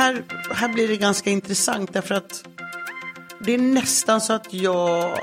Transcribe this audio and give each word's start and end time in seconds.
Här, 0.00 0.22
här 0.50 0.68
blir 0.68 0.88
det 0.88 0.96
ganska 0.96 1.30
intressant 1.30 1.92
därför 1.92 2.14
att 2.14 2.44
det 3.40 3.54
är 3.54 3.58
nästan 3.58 4.20
så 4.20 4.32
att 4.32 4.52
jag 4.52 5.18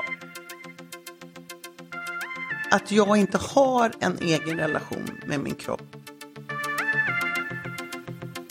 att 2.71 2.91
jag 2.91 3.17
inte 3.17 3.37
har 3.37 3.91
en 3.99 4.17
egen 4.21 4.57
relation 4.57 5.09
med 5.25 5.39
min 5.39 5.55
kropp. 5.55 5.81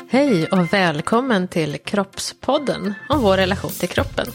Hej 0.09 0.47
och 0.47 0.73
välkommen 0.73 1.49
till 1.49 1.79
Kroppspodden 1.79 2.95
om 3.09 3.21
vår 3.21 3.37
relation 3.37 3.71
till 3.71 3.89
kroppen. 3.89 4.27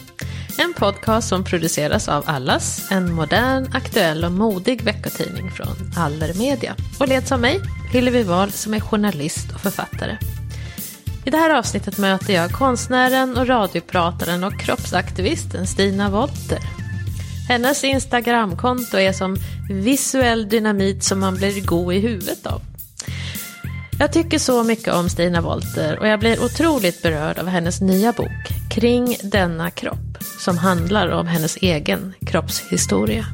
En 0.58 0.74
podcast 0.74 1.28
som 1.28 1.44
produceras 1.44 2.08
av 2.08 2.24
Allas, 2.26 2.90
en 2.90 3.12
modern, 3.12 3.70
aktuell 3.74 4.24
och 4.24 4.32
modig 4.32 4.82
veckotidning 4.82 5.50
från 5.50 5.76
Allermedia. 5.96 6.76
Och 7.00 7.08
leds 7.08 7.32
av 7.32 7.40
mig, 7.40 7.60
Hillevi 7.92 8.22
Wahl, 8.22 8.50
som 8.50 8.74
är 8.74 8.80
journalist 8.80 9.54
och 9.54 9.60
författare. 9.60 10.18
I 11.24 11.30
det 11.30 11.36
här 11.36 11.58
avsnittet 11.58 11.98
möter 11.98 12.32
jag 12.32 12.52
konstnären 12.52 13.36
och 13.36 13.46
radioprataren 13.46 14.44
och 14.44 14.60
kroppsaktivisten 14.60 15.66
Stina 15.66 16.10
Wolter. 16.10 16.58
Hennes 17.48 17.84
Instagramkonto 17.84 18.96
är 18.98 19.12
som 19.12 19.36
visuell 19.70 20.48
dynamit 20.48 21.04
som 21.04 21.20
man 21.20 21.34
blir 21.34 21.66
god 21.66 21.94
i 21.94 21.98
huvudet 21.98 22.46
av. 22.46 22.62
Jag 23.98 24.12
tycker 24.12 24.38
så 24.38 24.64
mycket 24.64 24.94
om 24.94 25.08
Stina 25.08 25.40
Wolter 25.40 25.98
och 25.98 26.08
jag 26.08 26.20
blir 26.20 26.44
otroligt 26.44 27.02
berörd 27.02 27.38
av 27.38 27.46
hennes 27.46 27.80
nya 27.80 28.12
bok 28.12 28.48
Kring 28.70 29.16
denna 29.22 29.70
kropp 29.70 30.18
som 30.38 30.58
handlar 30.58 31.08
om 31.08 31.26
hennes 31.26 31.56
egen 31.56 32.14
kroppshistoria. 32.26 33.24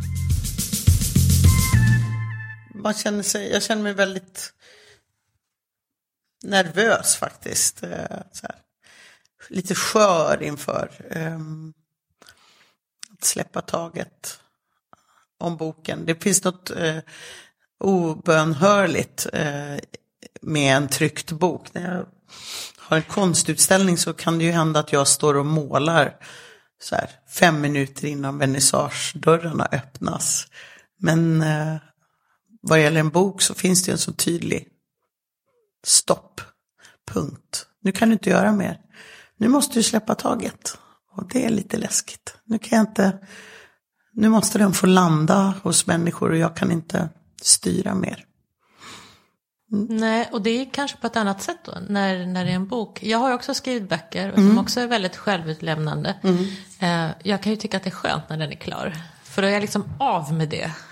Man 2.75 2.95
känner 2.95 3.23
sig, 3.23 3.53
jag 3.53 3.63
känner 3.63 3.83
mig 3.83 3.95
väldigt 3.95 4.53
nervös 6.43 7.17
faktiskt. 7.17 7.83
Eh, 7.83 8.21
så 8.33 8.47
här. 8.47 8.57
Lite 9.49 9.75
skör 9.75 10.43
inför 10.43 10.91
um, 11.17 11.75
att 13.13 13.25
släppa 13.25 13.61
taget 13.61 14.41
om 15.39 15.57
boken. 15.57 16.07
Det 16.07 16.23
finns 16.23 16.45
något 16.45 16.71
uh, 16.71 16.99
obönhörligt 17.81 19.27
uh, 19.35 19.79
med 20.41 20.77
en 20.77 20.89
tryckt 20.89 21.33
bok. 21.33 21.75
När 21.75 21.95
jag 21.95 22.07
har 22.77 22.97
en 22.97 23.03
konstutställning 23.03 23.99
så 23.99 24.13
kan 24.13 24.39
det 24.39 24.45
ju 24.45 24.51
hända 24.51 24.81
att 24.81 24.93
jag 24.93 25.09
står 25.09 25.37
och 25.37 25.47
målar 25.47 26.17
så 26.81 26.95
här, 26.95 27.11
fem 27.29 27.61
minuter 27.61 28.07
innan 28.07 28.39
vernissagedörrarna 28.39 29.69
öppnas. 29.73 30.47
Men 30.99 31.43
uh, 31.43 31.77
vad 32.61 32.81
gäller 32.83 33.01
en 33.01 33.11
bok 33.11 33.43
så 33.43 33.55
finns 33.55 33.85
det 33.85 33.93
en 33.93 33.99
så 33.99 34.13
tydlig 34.13 34.69
stopp, 35.89 36.41
punkt. 37.11 37.67
Nu 37.83 37.93
kan 37.93 38.09
du 38.09 38.13
inte 38.13 38.31
göra 38.31 38.53
mer. 38.53 38.81
Nu 39.37 39.49
måste 39.49 39.79
du 39.79 39.83
släppa 39.83 40.15
taget. 40.15 40.79
Och 41.17 41.29
det 41.33 41.45
är 41.45 41.51
lite 41.51 41.77
läskigt. 41.77 42.37
Nu 42.45 42.59
kan 42.59 42.79
jag 42.79 42.89
inte, 42.89 43.19
nu 44.13 44.29
måste 44.29 44.59
den 44.59 44.73
få 44.73 44.87
landa 44.87 45.55
hos 45.63 45.87
människor 45.87 46.31
och 46.31 46.37
jag 46.37 46.57
kan 46.57 46.73
inte 46.73 47.09
styra 47.43 47.95
mer. 47.95 48.25
Nej, 49.89 50.29
och 50.33 50.43
det 50.43 50.51
är 50.51 50.71
kanske 50.73 50.97
på 50.97 51.07
ett 51.07 51.17
annat 51.17 51.43
sätt 51.43 51.59
då, 51.65 51.73
när, 51.89 52.27
när 52.27 52.45
det 52.45 52.51
är 52.51 52.55
en 52.55 52.69
bok. 52.69 53.03
Jag 53.03 53.19
har 53.19 53.33
också 53.33 53.55
skrivit 53.55 53.89
böcker 53.89 54.33
som 54.35 54.59
också 54.59 54.81
är 54.81 54.87
väldigt 54.87 55.17
självutlämnande. 55.17 56.15
Eh, 56.79 57.09
jag 57.23 57.43
kan 57.43 57.53
ju 57.53 57.57
tycka 57.57 57.77
att 57.77 57.83
det 57.83 57.89
är 57.89 57.95
skönt 57.95 58.29
när 58.29 58.37
den 58.37 58.53
är 58.53 58.57
klar. 58.57 58.97
För 59.25 59.43
då 59.43 59.49
är 59.49 59.53
jag 59.53 59.61
liksom 59.61 59.85
av 59.99 60.33
med 60.33 60.49
det. 60.49 60.73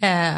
Eh, 0.00 0.36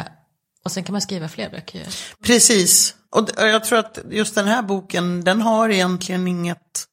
och 0.65 0.71
sen 0.71 0.83
kan 0.83 0.93
man 0.93 1.01
skriva 1.01 1.27
fler 1.27 1.49
böcker. 1.49 1.87
Precis. 2.23 2.95
Och 3.09 3.29
jag 3.37 3.63
tror 3.63 3.79
att 3.79 3.99
just 4.09 4.35
den 4.35 4.47
här 4.47 4.61
boken, 4.61 5.23
den 5.23 5.41
har 5.41 5.69
egentligen 5.69 6.27
inget 6.27 6.85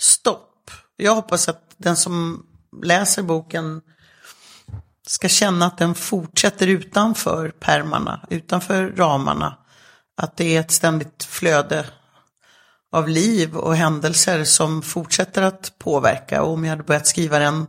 stopp. 0.00 0.70
Jag 0.96 1.14
hoppas 1.14 1.48
att 1.48 1.74
den 1.76 1.96
som 1.96 2.46
läser 2.82 3.22
boken 3.22 3.80
ska 5.06 5.28
känna 5.28 5.66
att 5.66 5.78
den 5.78 5.94
fortsätter 5.94 6.66
utanför 6.66 7.50
pärmarna, 7.50 8.26
utanför 8.30 8.92
ramarna. 8.96 9.58
Att 10.16 10.36
det 10.36 10.56
är 10.56 10.60
ett 10.60 10.70
ständigt 10.70 11.24
flöde 11.24 11.86
av 12.92 13.08
liv 13.08 13.56
och 13.56 13.76
händelser 13.76 14.44
som 14.44 14.82
fortsätter 14.82 15.42
att 15.42 15.72
påverka. 15.78 16.42
Och 16.42 16.52
om 16.52 16.64
jag 16.64 16.70
hade 16.70 16.82
börjat 16.82 17.06
skriva 17.06 17.38
den 17.38 17.66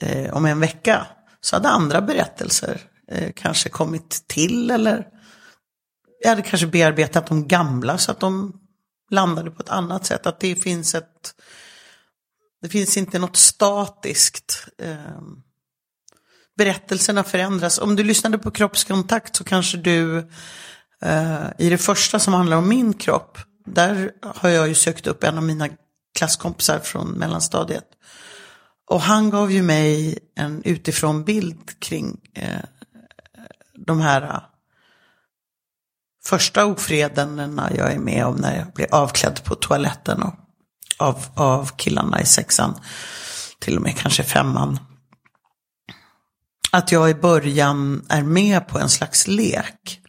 eh, 0.00 0.32
om 0.32 0.46
en 0.46 0.60
vecka 0.60 1.06
så 1.40 1.56
hade 1.56 1.68
andra 1.68 2.00
berättelser 2.00 2.80
eh, 3.10 3.32
kanske 3.36 3.68
kommit 3.68 4.24
till 4.26 4.70
eller 4.70 5.06
jag 6.20 6.28
hade 6.28 6.42
kanske 6.42 6.66
bearbetat 6.66 7.26
de 7.26 7.48
gamla 7.48 7.98
så 7.98 8.10
att 8.10 8.20
de 8.20 8.60
landade 9.10 9.50
på 9.50 9.62
ett 9.62 9.68
annat 9.68 10.06
sätt. 10.06 10.26
Att 10.26 10.40
det 10.40 10.56
finns 10.56 10.94
ett, 10.94 11.34
det 12.62 12.68
finns 12.68 12.96
inte 12.96 13.18
något 13.18 13.36
statiskt. 13.36 14.66
Eh, 14.78 15.20
berättelserna 16.56 17.24
förändras. 17.24 17.78
Om 17.78 17.96
du 17.96 18.04
lyssnade 18.04 18.38
på 18.38 18.50
kroppskontakt 18.50 19.36
så 19.36 19.44
kanske 19.44 19.78
du 19.78 20.18
eh, 21.02 21.46
i 21.58 21.70
det 21.70 21.78
första 21.78 22.18
som 22.18 22.34
handlar 22.34 22.56
om 22.56 22.68
min 22.68 22.94
kropp, 22.94 23.38
där 23.66 24.12
har 24.22 24.48
jag 24.48 24.68
ju 24.68 24.74
sökt 24.74 25.06
upp 25.06 25.24
en 25.24 25.36
av 25.36 25.44
mina 25.44 25.68
klasskompisar 26.18 26.78
från 26.78 27.08
mellanstadiet. 27.08 27.86
Och 28.90 29.00
han 29.00 29.30
gav 29.30 29.52
ju 29.52 29.62
mig 29.62 30.18
en 30.36 30.62
utifrån 30.62 31.24
bild 31.24 31.80
kring 31.80 32.20
eh, 32.34 32.60
de 33.78 34.00
här 34.00 34.22
äh, 34.22 34.40
första 36.24 36.66
ofredandena 36.66 37.70
jag 37.76 37.92
är 37.92 37.98
med 37.98 38.26
om 38.26 38.36
när 38.36 38.58
jag 38.58 38.72
blir 38.72 38.94
avklädd 38.94 39.44
på 39.44 39.54
toaletten 39.54 40.22
och 40.22 40.34
av, 40.98 41.24
av 41.34 41.76
killarna 41.76 42.20
i 42.20 42.26
sexan, 42.26 42.74
till 43.58 43.76
och 43.76 43.82
med 43.82 43.96
kanske 43.96 44.22
femman. 44.22 44.78
Att 46.70 46.92
jag 46.92 47.10
i 47.10 47.14
början 47.14 48.06
är 48.08 48.22
med 48.22 48.68
på 48.68 48.78
en 48.78 48.88
slags 48.88 49.26
lek. 49.26 50.00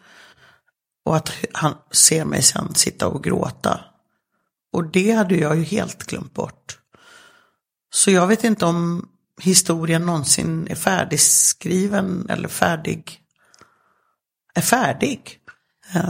Och 1.05 1.15
att 1.15 1.33
han 1.53 1.73
ser 1.91 2.25
mig 2.25 2.41
sen 2.41 2.75
sitta 2.75 3.07
och 3.07 3.23
gråta. 3.23 3.79
Och 4.73 4.91
det 4.91 5.11
hade 5.11 5.35
jag 5.35 5.55
ju 5.55 5.63
helt 5.63 6.03
glömt 6.03 6.33
bort. 6.33 6.79
Så 7.89 8.11
jag 8.11 8.27
vet 8.27 8.43
inte 8.43 8.65
om 8.65 9.09
historien 9.41 10.05
någonsin 10.05 10.67
är 10.69 10.75
färdigskriven 10.75 12.29
eller 12.29 12.47
färdig. 12.47 13.21
Är 14.57 14.61
färdig. 14.61 15.39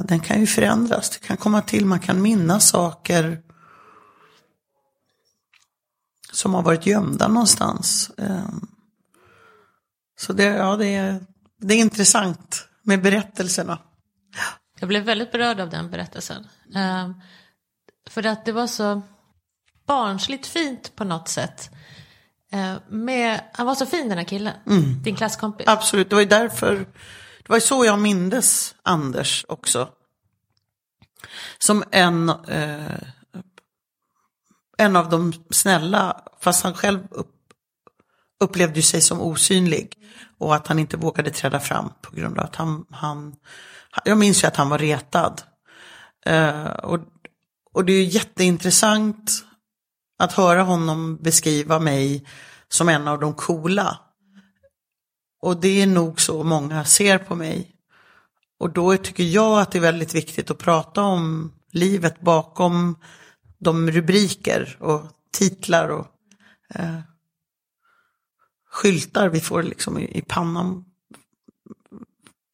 Den 0.04 0.20
kan 0.20 0.40
ju 0.40 0.48
förändras, 0.48 1.10
det 1.10 1.28
kan 1.28 1.38
komma 1.38 1.62
till, 1.62 1.86
man 1.86 2.00
kan 2.00 2.22
minnas 2.22 2.70
saker 2.70 3.42
som 6.32 6.54
har 6.54 6.62
varit 6.62 6.86
gömda 6.86 7.28
någonstans. 7.28 8.10
Eh, 8.18 8.48
Så 10.20 10.34
det, 10.34 10.44
ja, 10.44 10.76
det, 10.76 10.96
är, 10.96 11.26
det 11.62 11.74
är 11.74 11.78
intressant 11.78 12.68
med 12.84 13.02
berättelserna. 13.02 13.80
Jag 14.80 14.88
blev 14.88 15.04
väldigt 15.04 15.32
berörd 15.32 15.60
av 15.60 15.70
den 15.70 15.90
berättelsen. 15.92 16.48
Eh, 16.76 17.12
för 18.10 18.26
att 18.26 18.46
det 18.46 18.52
var 18.52 18.68
så 18.68 19.02
barnsligt 19.88 20.48
fint 20.48 20.96
på 20.96 21.04
något 21.04 21.28
sätt. 21.28 21.70
Eh, 22.52 22.76
med, 22.90 23.42
han 23.54 23.66
var 23.66 23.76
så 23.76 23.86
fin 23.86 24.10
den 24.10 24.18
här 24.18 24.26
killen, 24.26 24.54
din 25.04 25.16
klasskompis. 25.16 25.68
Absolut, 25.68 26.10
det 26.10 26.16
var 26.16 26.22
ju 26.22 26.28
därför, 26.30 26.88
det 27.48 27.52
var 27.52 27.58
ju 27.58 27.62
så 27.62 27.86
jag 27.86 28.00
mindes 28.00 28.76
Anders 28.84 29.46
också. 29.48 29.90
Som 31.58 31.84
en, 31.92 32.30
eh, 32.30 33.02
en 34.78 34.96
av 34.96 35.10
de 35.10 35.34
snälla, 35.50 36.22
fast 36.40 36.64
han 36.64 36.74
själv 36.74 37.00
upp, 37.12 37.36
upplevde 38.40 38.82
sig 38.82 39.02
som 39.02 39.22
osynlig. 39.22 39.94
Och 40.38 40.56
att 40.56 40.68
han 40.68 40.80
inte 40.80 40.98
vågade 40.98 41.30
träda 41.30 41.60
fram 41.60 41.90
på 42.02 42.16
grund 42.16 42.38
av 42.38 42.46
att 42.46 42.56
han, 42.56 42.86
han 42.92 43.36
jag 44.06 44.18
minns 44.18 44.44
ju 44.44 44.48
att 44.48 44.56
han 44.56 44.70
var 44.70 44.78
retad. 44.78 45.42
Eh, 46.26 46.66
och, 46.66 47.00
och 47.74 47.86
det 47.86 47.94
är 47.94 48.04
ju 48.04 48.10
jätteintressant 48.10 49.32
att 50.20 50.34
höra 50.34 50.64
honom 50.64 51.18
beskriva 51.18 51.80
mig 51.80 52.28
som 52.70 52.90
en 52.90 53.08
av 53.08 53.20
de 53.20 53.34
coola. 53.34 54.00
Och 55.42 55.58
det 55.62 55.82
är 55.82 55.88
nog 55.88 56.22
så 56.22 56.44
många 56.44 56.86
ser 56.86 57.18
på 57.18 57.36
mig. 57.36 57.72
Och 58.60 58.70
då 58.70 58.98
tycker 58.98 59.24
jag 59.24 59.60
att 59.60 59.72
det 59.72 59.78
är 59.78 59.82
väldigt 59.82 60.16
viktigt 60.16 60.52
att 60.52 60.58
prata 60.58 61.02
om 61.02 61.54
livet 61.72 62.22
bakom 62.22 62.96
de 63.58 63.92
rubriker 63.92 64.78
och 64.80 65.02
titlar 65.32 65.90
och 65.90 66.08
eh, 66.76 67.00
skyltar 68.72 69.30
vi 69.30 69.40
får 69.40 69.64
liksom 69.64 70.00
i, 70.00 70.18
i 70.18 70.22
pannan. 70.22 70.86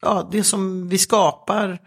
Ja, 0.02 0.30
det 0.32 0.44
som 0.44 0.90
vi 0.90 0.98
skapar 0.98 1.80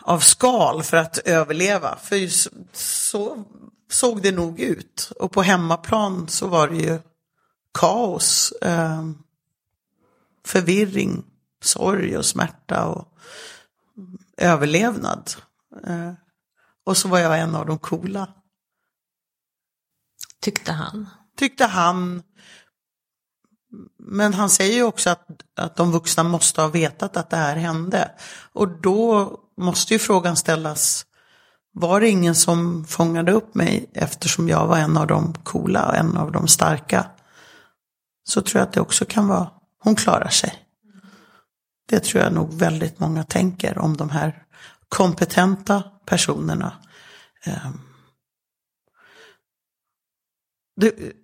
av 0.00 0.20
skal 0.20 0.82
för 0.82 0.96
att 0.96 1.18
överleva. 1.18 1.96
För 1.96 2.28
så 2.76 3.44
såg 3.90 4.22
det 4.22 4.32
nog 4.32 4.60
ut. 4.60 5.12
Och 5.20 5.32
på 5.32 5.42
hemmaplan 5.42 6.28
så 6.28 6.46
var 6.46 6.68
det 6.68 6.76
ju 6.76 6.98
kaos, 7.78 8.52
eh, 8.52 9.04
förvirring, 10.46 11.24
sorg 11.62 12.18
och 12.18 12.26
smärta 12.26 12.86
och 12.86 13.18
överlevnad. 14.36 15.30
Eh, 15.86 16.12
och 16.84 16.96
så 16.96 17.08
var 17.08 17.18
jag 17.18 17.40
en 17.40 17.54
av 17.54 17.66
de 17.66 17.78
coola. 17.78 18.28
Tyckte 20.40 20.72
han. 20.72 21.08
Tyckte 21.36 21.64
han. 21.64 22.22
Men 23.98 24.34
han 24.34 24.50
säger 24.50 24.74
ju 24.74 24.82
också 24.82 25.10
att, 25.10 25.26
att 25.56 25.76
de 25.76 25.92
vuxna 25.92 26.22
måste 26.22 26.60
ha 26.60 26.68
vetat 26.68 27.16
att 27.16 27.30
det 27.30 27.36
här 27.36 27.56
hände. 27.56 28.10
Och 28.52 28.68
då 28.68 29.30
måste 29.56 29.92
ju 29.92 29.98
frågan 29.98 30.36
ställas, 30.36 31.06
var 31.72 32.00
det 32.00 32.08
ingen 32.08 32.34
som 32.34 32.84
fångade 32.84 33.32
upp 33.32 33.54
mig 33.54 33.90
eftersom 33.92 34.48
jag 34.48 34.66
var 34.66 34.78
en 34.78 34.96
av 34.96 35.06
de 35.06 35.34
coola 35.34 35.88
och 35.88 35.96
en 35.96 36.16
av 36.16 36.32
de 36.32 36.48
starka? 36.48 37.06
Så 38.24 38.42
tror 38.42 38.60
jag 38.60 38.66
att 38.66 38.72
det 38.72 38.80
också 38.80 39.04
kan 39.04 39.28
vara, 39.28 39.50
hon 39.86 39.96
klarar 39.96 40.28
sig. 40.28 40.54
Det 41.88 42.00
tror 42.00 42.22
jag 42.22 42.32
nog 42.32 42.54
väldigt 42.54 42.98
många 42.98 43.24
tänker 43.24 43.78
om 43.78 43.96
de 43.96 44.10
här 44.10 44.42
kompetenta 44.88 45.82
personerna. 46.06 46.72
Ehm. 47.44 47.80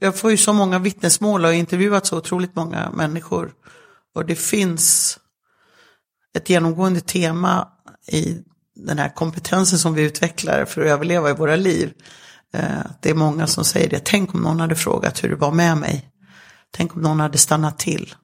Jag 0.00 0.16
får 0.16 0.30
ju 0.30 0.36
så 0.36 0.52
många 0.52 0.78
vittnesmål 0.78 1.44
och 1.44 1.46
har 1.46 1.54
intervjuat 1.54 2.06
så 2.06 2.16
otroligt 2.16 2.56
många 2.56 2.90
människor. 2.90 3.52
Och 4.14 4.26
det 4.26 4.36
finns 4.36 5.18
ett 6.36 6.50
genomgående 6.50 7.00
tema 7.00 7.68
i 8.06 8.38
den 8.74 8.98
här 8.98 9.08
kompetensen 9.08 9.78
som 9.78 9.94
vi 9.94 10.02
utvecklar 10.02 10.64
för 10.64 10.80
att 10.80 10.86
överleva 10.86 11.30
i 11.30 11.34
våra 11.34 11.56
liv. 11.56 11.92
Ehm, 12.52 12.82
det 13.00 13.10
är 13.10 13.14
många 13.14 13.46
som 13.46 13.64
säger 13.64 13.88
det. 13.90 14.04
Tänk 14.04 14.34
om 14.34 14.40
någon 14.40 14.60
hade 14.60 14.76
frågat 14.76 15.24
hur 15.24 15.28
det 15.28 15.36
var 15.36 15.52
med 15.52 15.76
mig. 15.76 16.08
Tänk 16.70 16.96
om 16.96 17.02
någon 17.02 17.20
hade 17.20 17.38
stannat 17.38 17.78
till. 17.78 18.14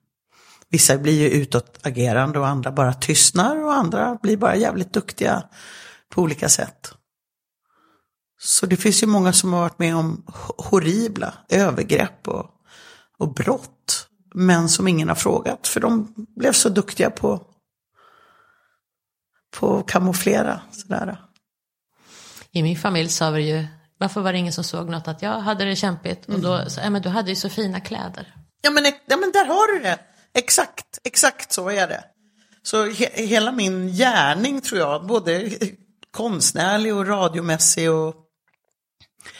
Vissa 0.70 0.98
blir 0.98 1.20
ju 1.20 1.30
utåtagerande 1.30 2.38
och 2.38 2.46
andra 2.46 2.72
bara 2.72 2.92
tystnar 2.92 3.64
och 3.64 3.72
andra 3.72 4.18
blir 4.22 4.36
bara 4.36 4.56
jävligt 4.56 4.92
duktiga 4.92 5.42
på 6.08 6.22
olika 6.22 6.48
sätt. 6.48 6.94
Så 8.40 8.66
det 8.66 8.76
finns 8.76 9.02
ju 9.02 9.06
många 9.06 9.32
som 9.32 9.52
har 9.52 9.60
varit 9.60 9.78
med 9.78 9.96
om 9.96 10.24
horribla 10.56 11.34
övergrepp 11.48 12.28
och, 12.28 12.46
och 13.18 13.34
brott. 13.34 14.08
Men 14.34 14.68
som 14.68 14.88
ingen 14.88 15.08
har 15.08 15.14
frågat 15.14 15.66
för 15.66 15.80
de 15.80 16.14
blev 16.36 16.52
så 16.52 16.68
duktiga 16.68 17.10
på, 17.10 17.46
på 19.58 19.78
att 19.78 19.86
kamouflera. 19.86 20.60
Sådär. 20.72 21.20
I 22.50 22.62
min 22.62 22.78
familj 22.78 23.08
sa 23.08 23.30
vi 23.30 23.50
ju, 23.50 23.66
varför 23.98 24.20
var 24.20 24.32
det 24.32 24.38
ingen 24.38 24.52
som 24.52 24.64
såg 24.64 24.88
något 24.88 25.08
att 25.08 25.22
jag 25.22 25.40
hade 25.40 25.64
det 25.64 25.76
kämpigt? 25.76 26.28
Och 26.28 26.40
då 26.40 26.70
sa 26.70 26.90
men 26.90 27.02
du 27.02 27.08
hade 27.08 27.30
ju 27.30 27.36
så 27.36 27.48
fina 27.48 27.80
kläder. 27.80 28.34
Ja 28.62 28.70
men, 28.70 28.84
ja 28.84 29.16
men 29.16 29.32
där 29.32 29.46
har 29.46 29.74
du 29.74 29.82
det. 29.82 29.98
Exakt, 30.38 30.98
exakt 31.04 31.52
så 31.52 31.70
är 31.70 31.88
det. 31.88 32.04
Så 32.62 32.84
he 32.84 33.10
hela 33.26 33.52
min 33.52 33.88
gärning 33.88 34.60
tror 34.60 34.80
jag, 34.80 35.06
både 35.06 35.50
konstnärlig 36.10 36.94
och 36.94 37.06
radiomässig 37.06 37.90
och, 37.90 38.14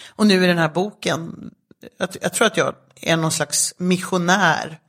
och 0.09 0.27
nu 0.27 0.45
i 0.45 0.47
den 0.47 0.59
här 0.59 0.69
boken. 0.69 1.51
Jag, 1.99 2.09
jag 2.21 2.33
tror 2.35 2.47
att 2.47 2.57
jag 2.57 2.75
är 2.95 3.17
någon 3.17 3.33
slags 3.33 3.75
missionär 3.79 4.81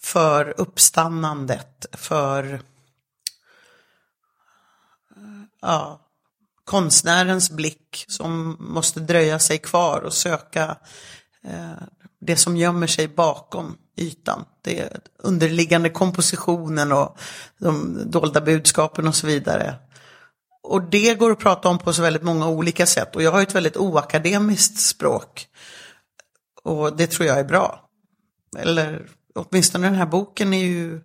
för 0.00 0.60
uppstannandet, 0.60 1.86
för 1.92 2.62
ja, 5.60 6.00
konstnärens 6.64 7.50
blick 7.50 8.04
som 8.08 8.56
måste 8.60 9.00
dröja 9.00 9.38
sig 9.38 9.58
kvar 9.58 10.00
och 10.00 10.14
söka 10.14 10.76
Eh, 11.44 11.82
det 12.20 12.36
som 12.36 12.56
gömmer 12.56 12.86
sig 12.86 13.08
bakom 13.08 13.78
ytan. 13.96 14.44
Det 14.62 15.08
underliggande 15.18 15.90
kompositionen 15.90 16.92
och 16.92 17.18
de 17.58 18.02
dolda 18.10 18.40
budskapen 18.40 19.08
och 19.08 19.14
så 19.14 19.26
vidare. 19.26 19.74
Och 20.62 20.82
det 20.82 21.14
går 21.14 21.30
att 21.30 21.38
prata 21.38 21.68
om 21.68 21.78
på 21.78 21.92
så 21.92 22.02
väldigt 22.02 22.22
många 22.22 22.48
olika 22.48 22.86
sätt. 22.86 23.16
Och 23.16 23.22
jag 23.22 23.32
har 23.32 23.42
ett 23.42 23.54
väldigt 23.54 23.76
oakademiskt 23.76 24.78
språk. 24.78 25.48
Och 26.62 26.96
det 26.96 27.06
tror 27.06 27.28
jag 27.28 27.38
är 27.38 27.44
bra. 27.44 27.88
Eller 28.56 29.06
åtminstone 29.34 29.86
den 29.86 29.94
här 29.94 30.06
boken 30.06 30.54
är 30.54 30.64
ju 30.64 31.00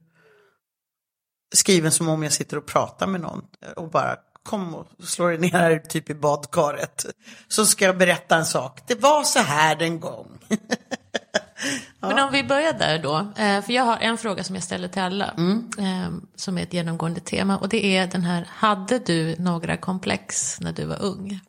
skriven 1.55 1.91
som 1.91 2.09
om 2.09 2.23
jag 2.23 2.33
sitter 2.33 2.57
och 2.57 2.65
pratar 2.65 3.07
med 3.07 3.21
någon. 3.21 3.45
Och 3.75 3.89
bara 3.89 4.17
kom 4.43 4.75
och 4.75 4.87
slå 5.03 5.27
dig 5.27 5.37
ner 5.37 5.49
här 5.49 5.79
typ 5.79 6.09
i 6.09 6.13
badkaret. 6.13 7.05
Så 7.47 7.65
ska 7.65 7.85
jag 7.85 7.97
berätta 7.97 8.37
en 8.37 8.45
sak. 8.45 8.81
Det 8.87 8.95
var 8.95 9.23
så 9.23 9.39
här 9.39 9.81
en 9.81 9.99
gång. 9.99 10.27
Men 11.99 12.19
om 12.19 12.31
vi 12.31 12.43
börjar 12.43 12.73
där 12.73 12.99
då. 12.99 13.17
Eh, 13.17 13.61
för 13.61 13.73
jag 13.73 13.83
har 13.83 13.97
en 13.97 14.17
fråga 14.17 14.43
som 14.43 14.55
jag 14.55 14.63
ställer 14.63 14.87
till 14.87 15.01
alla. 15.01 15.33
Mm. 15.37 15.69
Eh, 15.77 16.11
som 16.35 16.57
är 16.57 16.63
ett 16.63 16.73
genomgående 16.73 17.19
tema. 17.19 17.57
Och 17.57 17.69
det 17.69 17.97
är 17.97 18.07
den 18.07 18.21
här, 18.21 18.47
hade 18.49 18.99
du 18.99 19.35
några 19.39 19.77
komplex 19.77 20.59
när 20.61 20.71
du 20.71 20.85
var 20.85 21.01
ung? 21.01 21.39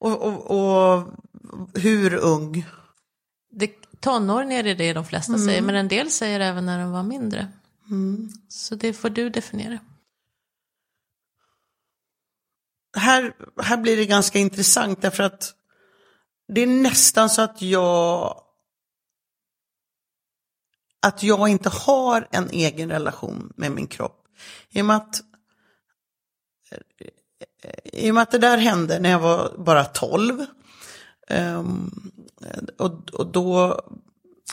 Och, 0.00 0.22
och, 0.22 0.50
och 0.50 1.06
hur 1.74 2.14
ung? 2.14 2.66
Det, 3.50 3.70
tonåring 4.00 4.52
är 4.52 4.62
det 4.62 4.74
det 4.74 4.92
de 4.92 5.04
flesta 5.04 5.32
mm. 5.32 5.46
säger. 5.46 5.62
Men 5.62 5.74
en 5.74 5.88
del 5.88 6.10
säger 6.10 6.40
även 6.40 6.66
när 6.66 6.78
de 6.78 6.92
var 6.92 7.02
mindre. 7.02 7.48
Mm. 7.90 8.28
Så 8.48 8.74
det 8.74 8.92
får 8.92 9.10
du 9.10 9.30
definiera. 9.30 9.78
Här, 12.96 13.32
här 13.62 13.76
blir 13.76 13.96
det 13.96 14.06
ganska 14.06 14.38
intressant 14.38 15.02
därför 15.02 15.22
att 15.22 15.54
det 16.48 16.60
är 16.60 16.66
nästan 16.66 17.30
så 17.30 17.42
att 17.42 17.62
jag 17.62 18.42
att 21.02 21.22
jag 21.22 21.48
inte 21.48 21.68
har 21.68 22.28
en 22.30 22.50
egen 22.50 22.90
relation 22.90 23.52
med 23.56 23.72
min 23.72 23.86
kropp. 23.86 24.26
I 24.70 24.80
och 24.80 24.84
med 24.84 24.96
att, 24.96 25.22
i 27.84 28.10
och 28.10 28.14
med 28.14 28.22
att 28.22 28.30
det 28.30 28.38
där 28.38 28.58
hände 28.58 28.98
när 28.98 29.10
jag 29.10 29.20
var 29.20 29.54
bara 29.58 29.84
12. 29.84 30.40
Um, 30.40 30.46
ehm, 31.28 31.90
och, 32.78 33.10
och 33.10 33.26
då... 33.26 33.80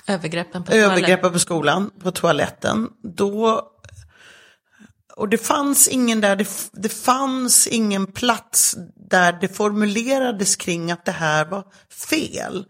Övergreppen 0.07 0.63
på, 0.63 0.71
övergreppen 0.71 1.33
på 1.33 1.39
skolan, 1.39 1.91
på 1.99 2.11
toaletten. 2.11 2.89
Då... 3.01 3.71
Och 5.17 5.29
det 5.29 5.37
fanns 5.37 5.87
ingen 5.87 6.21
där, 6.21 6.35
det, 6.35 6.47
det 6.73 6.89
fanns 6.89 7.67
ingen 7.67 8.07
plats 8.07 8.75
där 9.09 9.37
det 9.41 9.47
formulerades 9.47 10.55
kring 10.55 10.91
att 10.91 11.05
det 11.05 11.11
här 11.11 11.45
var 11.45 11.63
fel. 12.09 12.65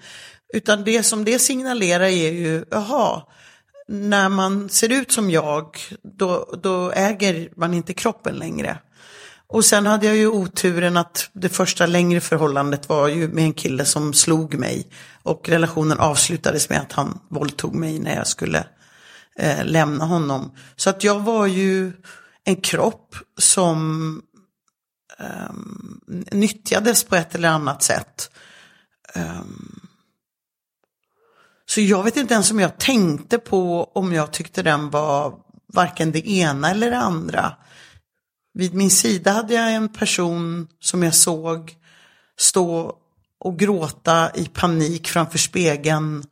Utan 0.53 0.83
det 0.83 1.03
som 1.03 1.25
det 1.25 1.39
signalerar 1.39 2.03
är 2.03 2.31
ju, 2.31 2.65
jaha, 2.71 3.21
när 3.87 4.29
man 4.29 4.69
ser 4.69 4.91
ut 4.91 5.11
som 5.11 5.31
jag, 5.31 5.77
då, 6.17 6.59
då 6.63 6.91
äger 6.91 7.49
man 7.55 7.73
inte 7.73 7.93
kroppen 7.93 8.35
längre. 8.35 8.77
Och 9.47 9.65
sen 9.65 9.85
hade 9.85 10.05
jag 10.05 10.15
ju 10.15 10.27
oturen 10.27 10.97
att 10.97 11.29
det 11.33 11.49
första 11.49 11.85
längre 11.85 12.21
förhållandet 12.21 12.89
var 12.89 13.07
ju 13.07 13.27
med 13.27 13.43
en 13.43 13.53
kille 13.53 13.85
som 13.85 14.13
slog 14.13 14.55
mig. 14.55 14.87
Och 15.23 15.49
relationen 15.49 15.99
avslutades 15.99 16.69
med 16.69 16.79
att 16.81 16.91
han 16.91 17.19
våldtog 17.29 17.75
mig 17.75 17.99
när 17.99 18.15
jag 18.15 18.27
skulle 18.27 18.67
eh, 19.39 19.65
lämna 19.65 20.05
honom. 20.05 20.51
Så 20.75 20.89
att 20.89 21.03
jag 21.03 21.19
var 21.19 21.45
ju 21.45 21.91
en 22.47 22.55
kropp 22.55 23.15
som 23.37 23.81
um, 25.19 26.01
nyttjades 26.31 27.03
på 27.03 27.15
ett 27.15 27.35
eller 27.35 27.49
annat 27.49 27.83
sätt. 27.83 28.31
Um, 29.15 29.87
så 31.65 31.81
jag 31.81 32.03
vet 32.03 32.17
inte 32.17 32.33
ens 32.33 32.51
om 32.51 32.59
jag 32.59 32.77
tänkte 32.77 33.37
på 33.37 33.83
om 33.83 34.13
jag 34.13 34.33
tyckte 34.33 34.63
den 34.63 34.89
var 34.89 35.35
varken 35.73 36.11
det 36.11 36.29
ena 36.29 36.71
eller 36.71 36.91
det 36.91 36.97
andra. 36.97 37.55
Vid 38.53 38.73
min 38.73 38.91
sida 38.91 39.31
hade 39.31 39.53
jag 39.53 39.73
en 39.73 39.89
person 39.89 40.67
som 40.79 41.03
jag 41.03 41.15
såg 41.15 41.75
stå 42.39 42.97
och 43.39 43.59
gråta 43.59 44.31
i 44.35 44.45
panik 44.45 45.07
framför 45.07 45.37
spegeln 45.37 46.23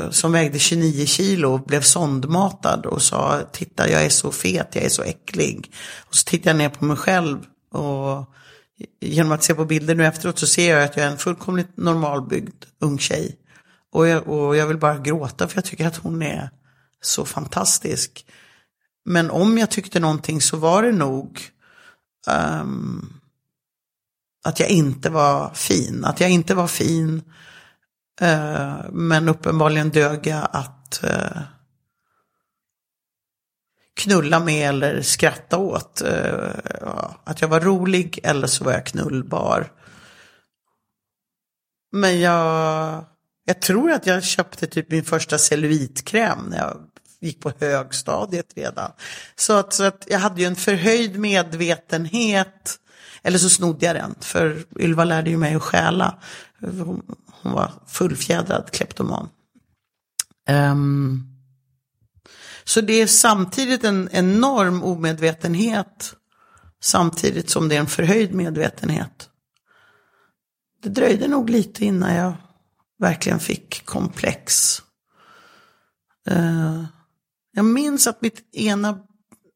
Eh, 0.00 0.10
som 0.10 0.32
vägde 0.32 0.58
29 0.58 1.06
kilo 1.06 1.58
blev 1.58 1.80
sondmatad 1.80 2.86
och 2.86 3.02
sa 3.02 3.42
titta 3.52 3.90
jag 3.90 4.04
är 4.04 4.08
så 4.08 4.32
fet, 4.32 4.68
jag 4.72 4.84
är 4.84 4.88
så 4.88 5.02
äcklig. 5.02 5.72
Och 6.08 6.14
så 6.14 6.24
tittade 6.24 6.50
jag 6.50 6.56
ner 6.56 6.68
på 6.68 6.84
mig 6.84 6.96
själv 6.96 7.38
och 7.70 8.34
genom 9.00 9.32
att 9.32 9.42
se 9.42 9.54
på 9.54 9.64
bilder 9.64 9.94
nu 9.94 10.06
efteråt 10.06 10.38
så 10.38 10.46
ser 10.46 10.74
jag 10.74 10.84
att 10.84 10.96
jag 10.96 11.06
är 11.06 11.10
en 11.10 11.18
fullkomligt 11.18 11.76
normalbyggd 11.76 12.64
ung 12.80 12.98
tjej. 12.98 13.36
Och 13.92 14.06
jag, 14.06 14.28
och 14.28 14.56
jag 14.56 14.66
vill 14.66 14.78
bara 14.78 14.98
gråta 14.98 15.48
för 15.48 15.56
jag 15.56 15.64
tycker 15.64 15.86
att 15.86 15.96
hon 15.96 16.22
är 16.22 16.50
så 17.02 17.24
fantastisk. 17.24 18.26
Men 19.04 19.30
om 19.30 19.58
jag 19.58 19.70
tyckte 19.70 20.00
någonting 20.00 20.40
så 20.40 20.56
var 20.56 20.82
det 20.82 20.92
nog 20.92 21.40
um, 22.62 23.20
att 24.44 24.60
jag 24.60 24.68
inte 24.68 25.10
var 25.10 25.54
fin. 25.54 26.04
Att 26.04 26.20
jag 26.20 26.30
inte 26.30 26.54
var 26.54 26.66
fin. 26.66 27.22
Eh, 28.20 28.80
men 28.92 29.28
uppenbarligen 29.28 29.90
dög 29.90 30.26
jag 30.26 30.48
att 30.52 31.04
eh, 31.04 31.42
knulla 33.96 34.40
med 34.40 34.68
eller 34.68 35.02
skratta 35.02 35.56
åt. 35.58 36.02
Eh, 36.02 36.50
att 37.24 37.40
jag 37.40 37.48
var 37.48 37.60
rolig 37.60 38.20
eller 38.22 38.46
så 38.46 38.64
var 38.64 38.72
jag 38.72 38.86
knullbar. 38.86 39.72
Men 41.92 42.20
jag, 42.20 43.04
jag 43.44 43.62
tror 43.62 43.90
att 43.90 44.06
jag 44.06 44.24
köpte 44.24 44.66
typ 44.66 44.90
min 44.90 45.04
första 45.04 45.38
cellulitkräm 45.38 46.38
när 46.50 46.58
jag 46.58 46.76
gick 47.20 47.40
på 47.40 47.52
högstadiet 47.60 48.52
redan. 48.56 48.92
Så 49.36 49.52
att, 49.52 49.72
så 49.72 49.84
att 49.84 50.04
jag 50.08 50.18
hade 50.18 50.40
ju 50.40 50.46
en 50.46 50.56
förhöjd 50.56 51.18
medvetenhet. 51.18 52.76
Eller 53.22 53.38
så 53.38 53.48
snodde 53.48 53.86
jag 53.86 53.96
den, 53.96 54.14
för 54.20 54.64
Ylva 54.78 55.04
lärde 55.04 55.30
ju 55.30 55.36
mig 55.36 55.54
att 55.54 55.62
stjäla. 55.62 56.18
Hon, 56.60 57.16
hon 57.42 57.52
var 57.52 57.72
fullfjädrad 57.86 58.70
kleptoman. 58.72 59.28
Um, 60.50 61.26
så 62.64 62.80
det 62.80 62.92
är 62.92 63.06
samtidigt 63.06 63.84
en 63.84 64.08
enorm 64.12 64.82
omedvetenhet. 64.82 66.14
Samtidigt 66.82 67.50
som 67.50 67.68
det 67.68 67.76
är 67.76 67.80
en 67.80 67.86
förhöjd 67.86 68.34
medvetenhet. 68.34 69.28
Det 70.82 70.88
dröjde 70.88 71.28
nog 71.28 71.50
lite 71.50 71.84
innan 71.84 72.14
jag 72.14 72.32
verkligen 72.98 73.40
fick 73.40 73.84
komplex. 73.84 74.78
Uh, 76.30 76.84
jag 77.52 77.64
minns 77.64 78.06
att 78.06 78.22
mitt 78.22 78.54
ena, 78.54 78.98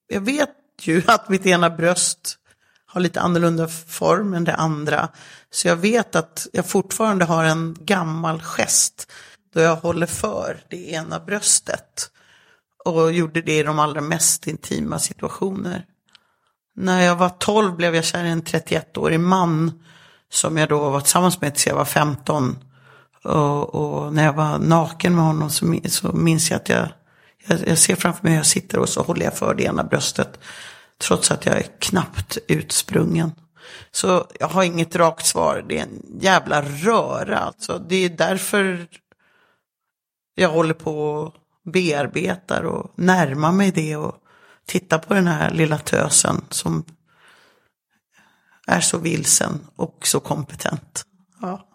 jag 0.07 0.21
vet 0.21 0.50
ju 0.81 1.03
att 1.07 1.29
mitt 1.29 1.47
ena 1.47 1.71
bröst 1.71 2.38
har 2.87 3.00
lite 3.00 3.21
annorlunda 3.21 3.69
form 3.69 4.35
än 4.35 4.45
det 4.45 4.55
andra. 4.55 5.09
Så 5.54 5.68
jag 5.68 5.76
vet 5.76 6.16
att 6.16 6.46
jag 6.52 6.66
fortfarande 6.66 7.25
har 7.25 7.44
en 7.44 7.76
gammal 7.80 8.42
gest 8.42 9.12
då 9.54 9.61
jag 9.61 9.76
håller 9.76 10.06
för 10.06 10.61
det 10.68 10.90
ena 10.90 11.20
bröstet. 11.20 12.11
Och 12.84 13.12
gjorde 13.12 13.42
det 13.42 13.58
i 13.58 13.62
de 13.62 13.78
allra 13.78 14.00
mest 14.00 14.46
intima 14.46 14.99
situationer. 14.99 15.84
När 16.76 17.02
jag 17.02 17.16
var 17.16 17.28
12 17.28 17.76
blev 17.76 17.94
jag 17.94 18.04
kär 18.04 18.25
i 18.25 18.28
en 18.28 18.42
31-årig 18.42 19.20
man 19.20 19.82
som 20.30 20.56
jag 20.56 20.68
då 20.68 20.90
var 20.90 21.00
tillsammans 21.00 21.40
med 21.40 21.54
tills 21.54 21.66
jag 21.66 21.75
var 21.75 21.84
15. 21.84 22.58
Och, 23.25 23.75
och, 23.75 24.14
när 24.14 24.25
jag 24.25 24.32
var 24.32 24.58
naken 24.58 25.14
med 25.14 25.25
honom 25.25 25.50
så, 25.50 25.80
så 25.88 26.12
minns 26.12 26.50
jag 26.50 26.56
att 26.56 26.68
jag, 26.68 26.88
jag, 27.46 27.68
jag 27.68 27.78
ser 27.78 27.96
framför 27.96 28.23
mig 28.23 28.32
hur 28.32 28.38
jag 28.38 28.46
sitter 28.46 28.78
och 28.78 28.88
så 28.88 29.02
håller 29.02 29.25
jag 29.25 29.34
för 29.34 29.54
det 29.54 29.62
ena 29.62 29.84
bröstet. 29.84 30.38
Trots 30.99 31.30
att 31.30 31.46
jag 31.46 31.56
är 31.56 31.66
knappt 31.78 32.38
utsprungen. 32.49 33.32
Så 33.90 34.26
jag 34.40 34.49
har 34.49 34.62
inget 34.62 34.97
rakt 34.97 35.26
svar. 35.26 35.64
Det 35.68 35.78
är 35.78 35.83
en 35.83 36.18
jävla 36.21 36.62
röra 36.62 37.38
alltså. 37.38 37.78
Det 37.78 37.97
är 37.97 38.09
därför 38.09 38.87
jag 40.35 40.49
håller 40.49 40.75
på 40.75 40.99
och 40.99 41.35
bearbetar 41.64 42.62
och 42.62 42.92
närmar 42.94 43.52
mig 43.52 43.71
det 43.71 43.97
och 43.97 44.14
tittar 44.66 44.99
på 44.99 45.14
den 45.14 45.26
här 45.26 45.50
lilla 45.50 45.78
tösen 45.78 46.44
som 46.50 46.85
är 48.66 48.80
så 48.80 48.99
vilsen 48.99 49.66
och 49.76 50.06
så 50.06 50.21
kompetent. 50.21 51.04
Ja. 51.40 51.68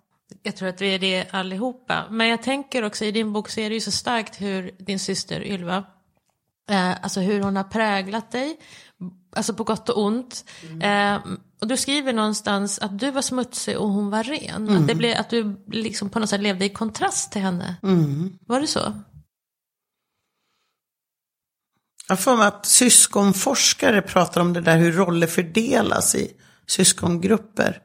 Jag 0.44 0.56
tror 0.56 0.70
att 0.70 0.82
vi 0.82 0.96
är 0.96 1.00
det 1.00 1.28
allihopa. 1.32 2.06
Men 2.10 2.28
jag 2.28 2.44
tänker 2.44 2.84
också 2.84 3.06
i 3.06 3.12
din 3.12 3.34
bok 3.34 3.50
så 3.50 3.60
är 3.60 3.70
det 3.70 3.74
ju 3.74 3.82
så 3.82 3.92
starkt 3.92 4.42
hur 4.42 4.72
din 4.80 5.00
syster 5.00 5.44
Ylva, 5.44 5.84
eh, 6.70 7.04
alltså 7.04 7.20
hur 7.20 7.42
hon 7.42 7.56
har 7.56 7.64
präglat 7.64 8.32
dig, 8.32 8.58
alltså 9.36 9.54
på 9.54 9.64
gott 9.64 9.90
och 9.90 10.04
ont. 10.04 10.46
Mm. 10.70 11.16
Eh, 11.16 11.22
och 11.62 11.68
du 11.68 11.78
skriver 11.78 12.14
någonstans 12.14 12.80
att 12.80 13.00
du 13.00 13.12
var 13.12 13.22
smutsig 13.22 13.78
och 13.78 13.90
hon 13.90 14.10
var 14.10 14.24
ren. 14.24 14.68
Mm. 14.68 14.82
Att, 14.82 14.88
det 14.88 14.96
blev, 14.96 15.18
att 15.18 15.30
du 15.30 15.66
liksom 15.68 16.10
på 16.10 16.20
något 16.20 16.30
sätt 16.30 16.42
levde 16.42 16.66
i 16.66 16.70
kontrast 16.70 17.32
till 17.32 17.42
henne. 17.42 17.76
Mm. 17.84 18.38
Var 18.48 18.62
det 18.62 18.68
så? 18.68 18.94
Jag 22.08 22.20
får 22.20 22.44
att 22.44 22.66
syskonforskare 22.66 24.02
pratar 24.02 24.42
om 24.42 24.54
det 24.54 24.62
där 24.62 24.78
hur 24.78 24.92
roller 24.92 25.28
fördelas 25.28 26.16
i 26.16 26.32
syskongrupper. 26.68 27.82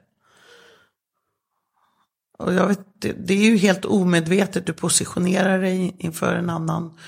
Och 2.38 2.54
jag 2.54 2.68
vet, 2.68 3.00
det 3.00 3.34
är 3.34 3.44
ju 3.44 3.56
helt 3.56 3.84
omedvetet 3.84 4.66
du 4.66 4.72
positionerar 4.72 5.58
dig 5.58 5.96
inför 5.98 6.34
en 6.34 6.50
annan. 6.50 6.98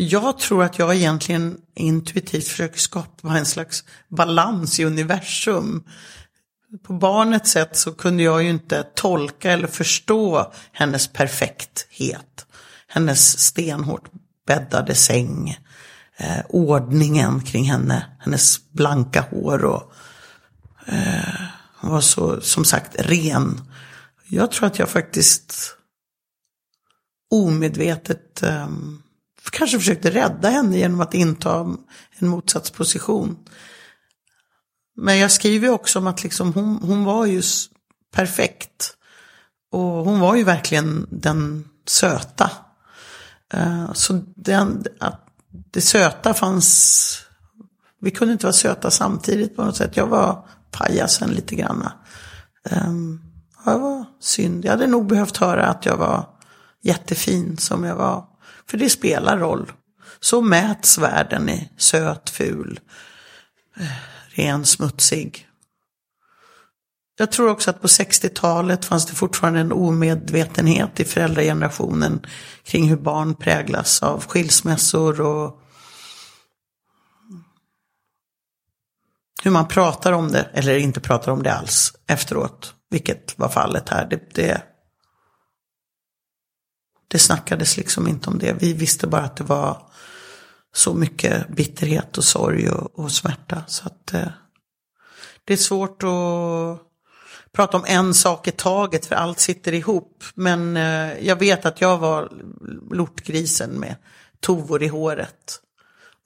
Jag 0.00 0.38
tror 0.38 0.64
att 0.64 0.78
jag 0.78 0.94
egentligen 0.94 1.60
intuitivt 1.74 2.48
försöker 2.48 2.78
skapa 2.78 3.38
en 3.38 3.46
slags 3.46 3.84
balans 4.08 4.80
i 4.80 4.84
universum. 4.84 5.84
På 6.82 6.92
barnets 6.92 7.50
sätt 7.50 7.76
så 7.76 7.92
kunde 7.92 8.22
jag 8.22 8.42
ju 8.42 8.50
inte 8.50 8.82
tolka 8.82 9.52
eller 9.52 9.66
förstå 9.66 10.52
hennes 10.72 11.08
perfekthet. 11.08 12.46
Hennes 12.88 13.38
stenhårt 13.38 14.04
bäddade 14.46 14.94
säng. 14.94 15.58
Eh, 16.16 16.40
ordningen 16.48 17.40
kring 17.40 17.64
henne. 17.64 18.06
Hennes 18.18 18.70
blanka 18.70 19.20
hår 19.30 19.64
och 19.64 19.92
eh, 20.86 21.42
hon 21.80 21.90
var 21.90 22.00
så, 22.00 22.40
som 22.40 22.64
sagt, 22.64 22.96
ren. 22.98 23.60
Jag 24.28 24.50
tror 24.50 24.66
att 24.66 24.78
jag 24.78 24.88
faktiskt 24.88 25.76
omedvetet 27.30 28.42
eh, 28.42 28.68
kanske 29.50 29.78
försökte 29.78 30.10
rädda 30.10 30.48
henne 30.48 30.78
genom 30.78 31.00
att 31.00 31.14
inta 31.14 31.76
en 32.18 32.28
motsatsposition. 32.28 33.36
Men 34.96 35.18
jag 35.18 35.32
skriver 35.32 35.68
också 35.68 35.98
om 35.98 36.06
att 36.06 36.22
liksom 36.22 36.52
hon, 36.52 36.78
hon 36.82 37.04
var 37.04 37.26
ju 37.26 37.42
perfekt. 38.14 38.94
Och 39.72 39.80
hon 39.80 40.20
var 40.20 40.36
ju 40.36 40.44
verkligen 40.44 41.06
den 41.10 41.68
söta. 41.86 42.50
Eh, 43.52 43.92
så 43.92 44.22
den, 44.36 44.84
att 45.00 45.20
det 45.70 45.80
söta 45.80 46.34
fanns, 46.34 47.20
vi 48.00 48.10
kunde 48.10 48.32
inte 48.32 48.46
vara 48.46 48.52
söta 48.52 48.90
samtidigt 48.90 49.56
på 49.56 49.64
något 49.64 49.76
sätt. 49.76 49.96
Jag 49.96 50.06
var 50.06 50.46
pajasen 50.70 51.30
lite 51.30 51.54
grann. 51.54 51.88
Ehm, 52.70 53.20
jag 53.64 53.78
var 53.78 54.04
synd. 54.20 54.64
Jag 54.64 54.70
hade 54.70 54.86
nog 54.86 55.06
behövt 55.06 55.36
höra 55.36 55.66
att 55.66 55.86
jag 55.86 55.96
var 55.96 56.28
jättefin 56.82 57.56
som 57.56 57.84
jag 57.84 57.96
var. 57.96 58.24
För 58.70 58.78
det 58.78 58.90
spelar 58.90 59.38
roll. 59.38 59.72
Så 60.20 60.40
mäts 60.40 60.98
världen 60.98 61.48
i 61.48 61.68
söt, 61.76 62.30
ful, 62.30 62.80
eh, 63.76 63.86
ren, 64.28 64.64
smutsig. 64.64 65.48
Jag 67.20 67.32
tror 67.32 67.50
också 67.50 67.70
att 67.70 67.82
på 67.82 67.86
60-talet 67.86 68.84
fanns 68.84 69.06
det 69.06 69.14
fortfarande 69.14 69.60
en 69.60 69.72
omedvetenhet 69.72 71.00
i 71.00 71.04
föräldragenerationen 71.04 72.26
kring 72.62 72.88
hur 72.88 72.96
barn 72.96 73.34
präglas 73.34 74.02
av 74.02 74.24
skilsmässor 74.24 75.20
och 75.20 75.60
hur 79.42 79.50
man 79.50 79.68
pratar 79.68 80.12
om 80.12 80.32
det 80.32 80.48
eller 80.52 80.78
inte 80.78 81.00
pratar 81.00 81.32
om 81.32 81.42
det 81.42 81.54
alls 81.54 81.92
efteråt. 82.06 82.74
Vilket 82.90 83.38
var 83.38 83.48
fallet 83.48 83.88
här. 83.88 84.06
Det, 84.06 84.34
det, 84.34 84.62
det 87.08 87.18
snackades 87.18 87.76
liksom 87.76 88.08
inte 88.08 88.30
om 88.30 88.38
det. 88.38 88.52
Vi 88.52 88.72
visste 88.72 89.06
bara 89.06 89.22
att 89.22 89.36
det 89.36 89.44
var 89.44 89.82
så 90.74 90.94
mycket 90.94 91.48
bitterhet 91.48 92.18
och 92.18 92.24
sorg 92.24 92.70
och, 92.70 92.98
och 92.98 93.12
smärta. 93.12 93.62
Så 93.66 93.86
att 93.86 94.14
eh, 94.14 94.28
det 95.44 95.52
är 95.52 95.56
svårt 95.56 96.02
att 96.02 96.82
prata 97.52 97.76
om 97.76 97.84
en 97.86 98.14
sak 98.14 98.48
i 98.48 98.50
taget 98.50 99.06
för 99.06 99.14
allt 99.14 99.40
sitter 99.40 99.74
ihop. 99.74 100.24
Men 100.34 100.76
eh, 100.76 101.26
jag 101.26 101.36
vet 101.36 101.66
att 101.66 101.80
jag 101.80 101.98
var 101.98 102.32
lortgrisen 102.90 103.70
med 103.70 103.96
tovor 104.40 104.82
i 104.82 104.88
håret. 104.88 105.60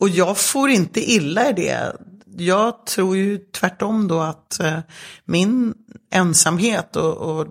Och 0.00 0.08
jag 0.08 0.38
får 0.38 0.70
inte 0.70 1.12
illa 1.12 1.50
i 1.50 1.52
det 1.52 1.92
jag 2.36 2.86
tror 2.86 3.16
ju 3.16 3.38
tvärtom 3.38 4.08
då 4.08 4.20
att 4.20 4.60
eh, 4.60 4.78
min 5.24 5.74
ensamhet 6.10 6.96
och, 6.96 7.16
och 7.16 7.46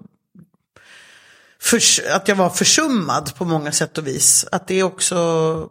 för, 1.61 1.81
att 2.11 2.27
jag 2.27 2.35
var 2.35 2.49
försummad 2.49 3.35
på 3.35 3.45
många 3.45 3.71
sätt 3.71 3.97
och 3.97 4.07
vis. 4.07 4.45
Att 4.51 4.67
det 4.67 4.83
också 4.83 5.69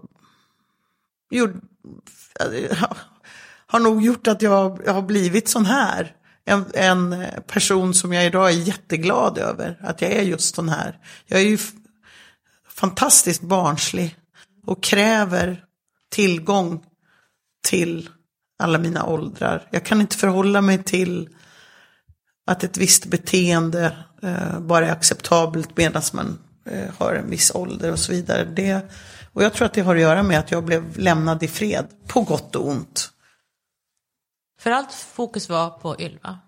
gjorde, 1.30 1.60
har 3.66 3.80
nog 3.80 4.02
gjort 4.02 4.26
att 4.26 4.42
jag, 4.42 4.80
jag 4.86 4.92
har 4.92 5.02
blivit 5.02 5.48
sån 5.48 5.66
här. 5.66 6.14
En, 6.44 6.64
en, 6.74 7.26
person 7.46 7.94
som 7.94 8.12
jag 8.12 8.26
idag 8.26 8.50
är 8.50 8.54
jätteglad 8.54 9.38
över. 9.38 9.78
Att 9.82 10.02
jag 10.02 10.10
är 10.10 10.22
just 10.22 10.54
sån 10.54 10.68
här. 10.68 10.98
Jag 11.26 11.40
är 11.40 11.44
ju 11.44 11.58
fantastiskt 12.68 13.42
barnslig. 13.42 14.16
Och 14.66 14.82
kräver 14.82 15.64
tillgång 16.10 16.84
till 17.68 18.08
alla 18.58 18.78
mina 18.78 19.06
åldrar. 19.06 19.68
Jag 19.70 19.84
kan 19.84 20.00
inte 20.00 20.16
förhålla 20.16 20.60
mig 20.60 20.82
till 20.82 21.28
att 22.46 22.64
ett 22.64 22.76
visst 22.76 23.06
beteende 23.06 23.96
bara 24.60 24.86
är 24.86 24.92
acceptabelt 24.92 25.76
medan 25.76 26.02
man 26.12 26.38
eh, 26.66 26.90
har 26.98 27.14
en 27.14 27.30
viss 27.30 27.50
ålder 27.54 27.92
och 27.92 27.98
så 27.98 28.12
vidare. 28.12 28.44
Det, 28.44 28.90
och 29.32 29.42
jag 29.42 29.52
tror 29.54 29.66
att 29.66 29.74
det 29.74 29.80
har 29.80 29.94
att 29.96 30.00
göra 30.00 30.22
med 30.22 30.38
att 30.38 30.50
jag 30.50 30.64
blev 30.64 30.98
lämnad 30.98 31.42
i 31.42 31.48
fred, 31.48 31.86
på 32.06 32.20
gott 32.22 32.56
och 32.56 32.68
ont. 32.68 33.10
För 34.60 34.70
allt 34.70 34.92
fokus 34.92 35.48
var 35.48 35.70
på 35.70 36.00
Ylva. 36.00 36.38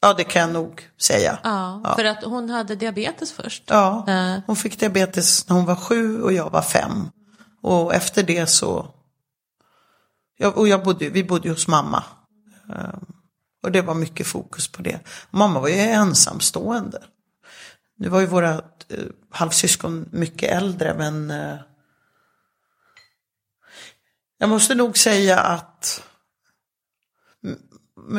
Ja, 0.00 0.14
det 0.14 0.24
kan 0.24 0.42
jag 0.42 0.52
nog 0.52 0.88
säga. 1.00 1.38
Ja, 1.44 1.80
Ja. 1.84 1.94
för 1.96 2.04
att 2.04 2.24
hon 2.24 2.50
hade 2.50 2.76
diabetes 2.76 3.32
först. 3.32 3.62
Ja, 3.66 4.04
Eh. 4.08 4.38
hon 4.46 4.56
fick 4.56 4.80
diabetes 4.80 5.48
när 5.48 5.56
hon 5.56 5.64
var 5.64 5.76
sju 5.76 6.22
och 6.22 6.32
jag 6.32 6.50
var 6.50 6.62
fem. 6.62 7.08
Och 7.62 7.94
efter 7.94 8.22
det 8.22 8.46
så, 8.46 8.86
jag, 10.38 10.58
och 10.58 10.68
jag 10.68 10.84
bodde, 10.84 11.08
vi 11.08 11.24
bodde 11.24 11.48
hos 11.50 11.68
mamma. 11.68 12.04
Och 13.66 13.72
det 13.72 13.82
var 13.82 13.94
mycket 13.94 14.26
fokus 14.26 14.68
på 14.68 14.82
det. 14.82 15.00
Mamma 15.30 15.60
var 15.60 15.68
ju 15.68 15.74
ensamstående. 15.74 17.02
Nu 17.96 18.08
var 18.08 18.20
ju 18.20 18.26
våra 18.26 18.54
eh, 18.88 19.04
halvsyskon 19.30 20.08
mycket 20.12 20.50
äldre 20.50 20.94
men 20.94 21.30
eh, 21.30 21.56
jag 24.38 24.48
måste 24.48 24.74
nog 24.74 24.98
säga 24.98 25.40
att 25.40 26.02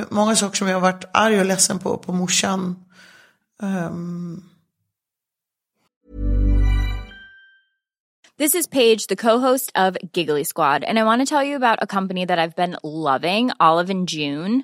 många 0.10 0.36
saker 0.36 0.58
som 0.58 0.68
jag 0.68 0.76
har 0.76 0.82
varit 0.82 1.06
arg 1.14 1.40
och 1.40 1.46
ledsen 1.46 1.80
på, 1.80 1.98
på 1.98 2.14
morsan 2.14 2.86
Um... 3.64 4.44
This 8.38 8.54
is 8.54 8.68
Paige, 8.68 9.08
the 9.08 9.16
co-host 9.16 9.72
of 9.74 9.98
Giggly 10.14 10.44
Squad, 10.44 10.84
and 10.84 11.00
I 11.00 11.04
want 11.04 11.22
to 11.22 11.26
tell 11.26 11.44
you 11.44 11.56
about 11.56 11.80
a 11.82 11.88
company 11.88 12.24
that 12.24 12.38
I've 12.38 12.56
been 12.56 12.78
loving, 12.84 13.50
Olive 13.60 13.90
and 13.90 14.08
June. 14.08 14.64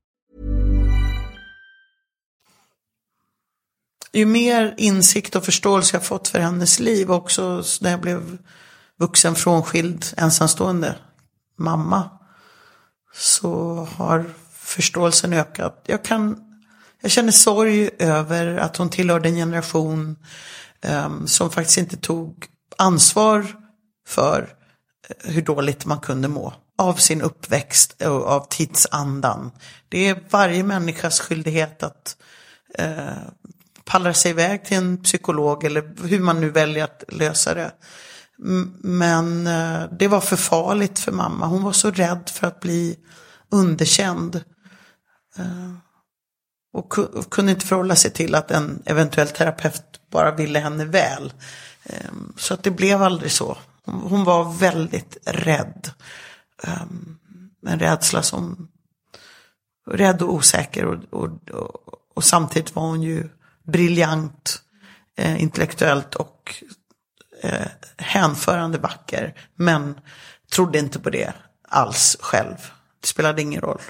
Ju 4.13 4.25
mer 4.25 4.73
insikt 4.77 5.35
och 5.35 5.45
förståelse 5.45 5.95
jag 5.95 6.05
fått 6.05 6.27
för 6.27 6.39
hennes 6.39 6.79
liv 6.79 7.11
också 7.11 7.63
när 7.81 7.91
jag 7.91 8.01
blev 8.01 8.37
vuxen, 8.99 9.35
frånskild, 9.35 10.05
ensamstående 10.17 10.95
mamma. 11.57 12.09
Så 13.13 13.87
har 13.95 14.33
förståelsen 14.53 15.33
ökat. 15.33 15.83
Jag, 15.85 16.03
kan, 16.03 16.43
jag 17.01 17.11
känner 17.11 17.31
sorg 17.31 17.89
över 17.99 18.57
att 18.57 18.77
hon 18.77 18.89
tillhörde 18.89 19.29
en 19.29 19.35
generation 19.35 20.15
um, 20.81 21.27
som 21.27 21.49
faktiskt 21.49 21.77
inte 21.77 21.97
tog 21.97 22.45
ansvar 22.77 23.47
för 24.07 24.55
eh, 25.09 25.31
hur 25.31 25.41
dåligt 25.41 25.85
man 25.85 25.99
kunde 25.99 26.27
må. 26.27 26.53
Av 26.77 26.93
sin 26.93 27.21
uppväxt 27.21 28.01
och 28.01 28.25
av 28.27 28.47
tidsandan. 28.49 29.51
Det 29.89 30.07
är 30.07 30.23
varje 30.29 30.63
människas 30.63 31.19
skyldighet 31.19 31.83
att 31.83 32.17
eh, 32.77 33.07
pallra 33.85 34.13
sig 34.13 34.31
iväg 34.31 34.65
till 34.65 34.77
en 34.77 35.03
psykolog 35.03 35.63
eller 35.63 36.07
hur 36.07 36.19
man 36.19 36.41
nu 36.41 36.49
väljer 36.49 36.83
att 36.83 37.03
lösa 37.07 37.53
det. 37.53 37.71
Men 38.83 39.47
eh, 39.47 39.83
det 39.99 40.07
var 40.07 40.21
för 40.21 40.35
farligt 40.35 40.99
för 40.99 41.11
mamma. 41.11 41.45
Hon 41.45 41.63
var 41.63 41.71
så 41.71 41.91
rädd 41.91 42.29
för 42.29 42.47
att 42.47 42.59
bli 42.59 42.97
underkänd. 43.51 44.43
Eh, 45.37 45.73
och 46.73 46.93
kunde 47.31 47.51
inte 47.51 47.65
förhålla 47.65 47.95
sig 47.95 48.11
till 48.11 48.35
att 48.35 48.51
en 48.51 48.81
eventuell 48.85 49.27
terapeut 49.27 50.09
bara 50.11 50.35
ville 50.35 50.59
henne 50.59 50.85
väl. 50.85 51.33
Ehm, 51.83 52.33
så 52.37 52.53
att 52.53 52.63
det 52.63 52.71
blev 52.71 53.03
aldrig 53.03 53.31
så. 53.31 53.57
Hon 53.85 54.23
var 54.23 54.53
väldigt 54.53 55.17
rädd. 55.25 55.89
Ehm, 56.63 57.17
en 57.67 57.79
rädsla 57.79 58.23
som 58.23 58.67
rädd 59.87 60.21
och 60.21 60.33
osäker 60.33 60.85
och, 60.85 61.03
och, 61.09 61.49
och, 61.49 61.75
och 62.15 62.23
samtidigt 62.23 62.75
var 62.75 62.83
hon 62.83 63.01
ju 63.01 63.29
briljant 63.63 64.61
eh, 65.15 65.41
intellektuellt 65.41 66.15
och 66.15 66.63
eh, 67.41 67.67
hänförande 67.97 68.77
vacker. 68.77 69.47
Men 69.55 69.99
trodde 70.51 70.79
inte 70.79 70.99
på 70.99 71.09
det 71.09 71.33
alls 71.67 72.17
själv. 72.19 72.57
Det 72.99 73.07
spelade 73.07 73.41
ingen 73.41 73.61
roll. 73.61 73.81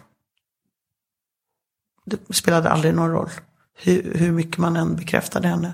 Det 2.06 2.36
spelade 2.36 2.70
aldrig 2.70 2.94
någon 2.94 3.12
roll. 3.12 3.30
Hur, 3.74 4.14
hur 4.18 4.32
mycket 4.32 4.58
man 4.58 4.76
än 4.76 4.96
bekräftade 4.96 5.48
henne. 5.48 5.74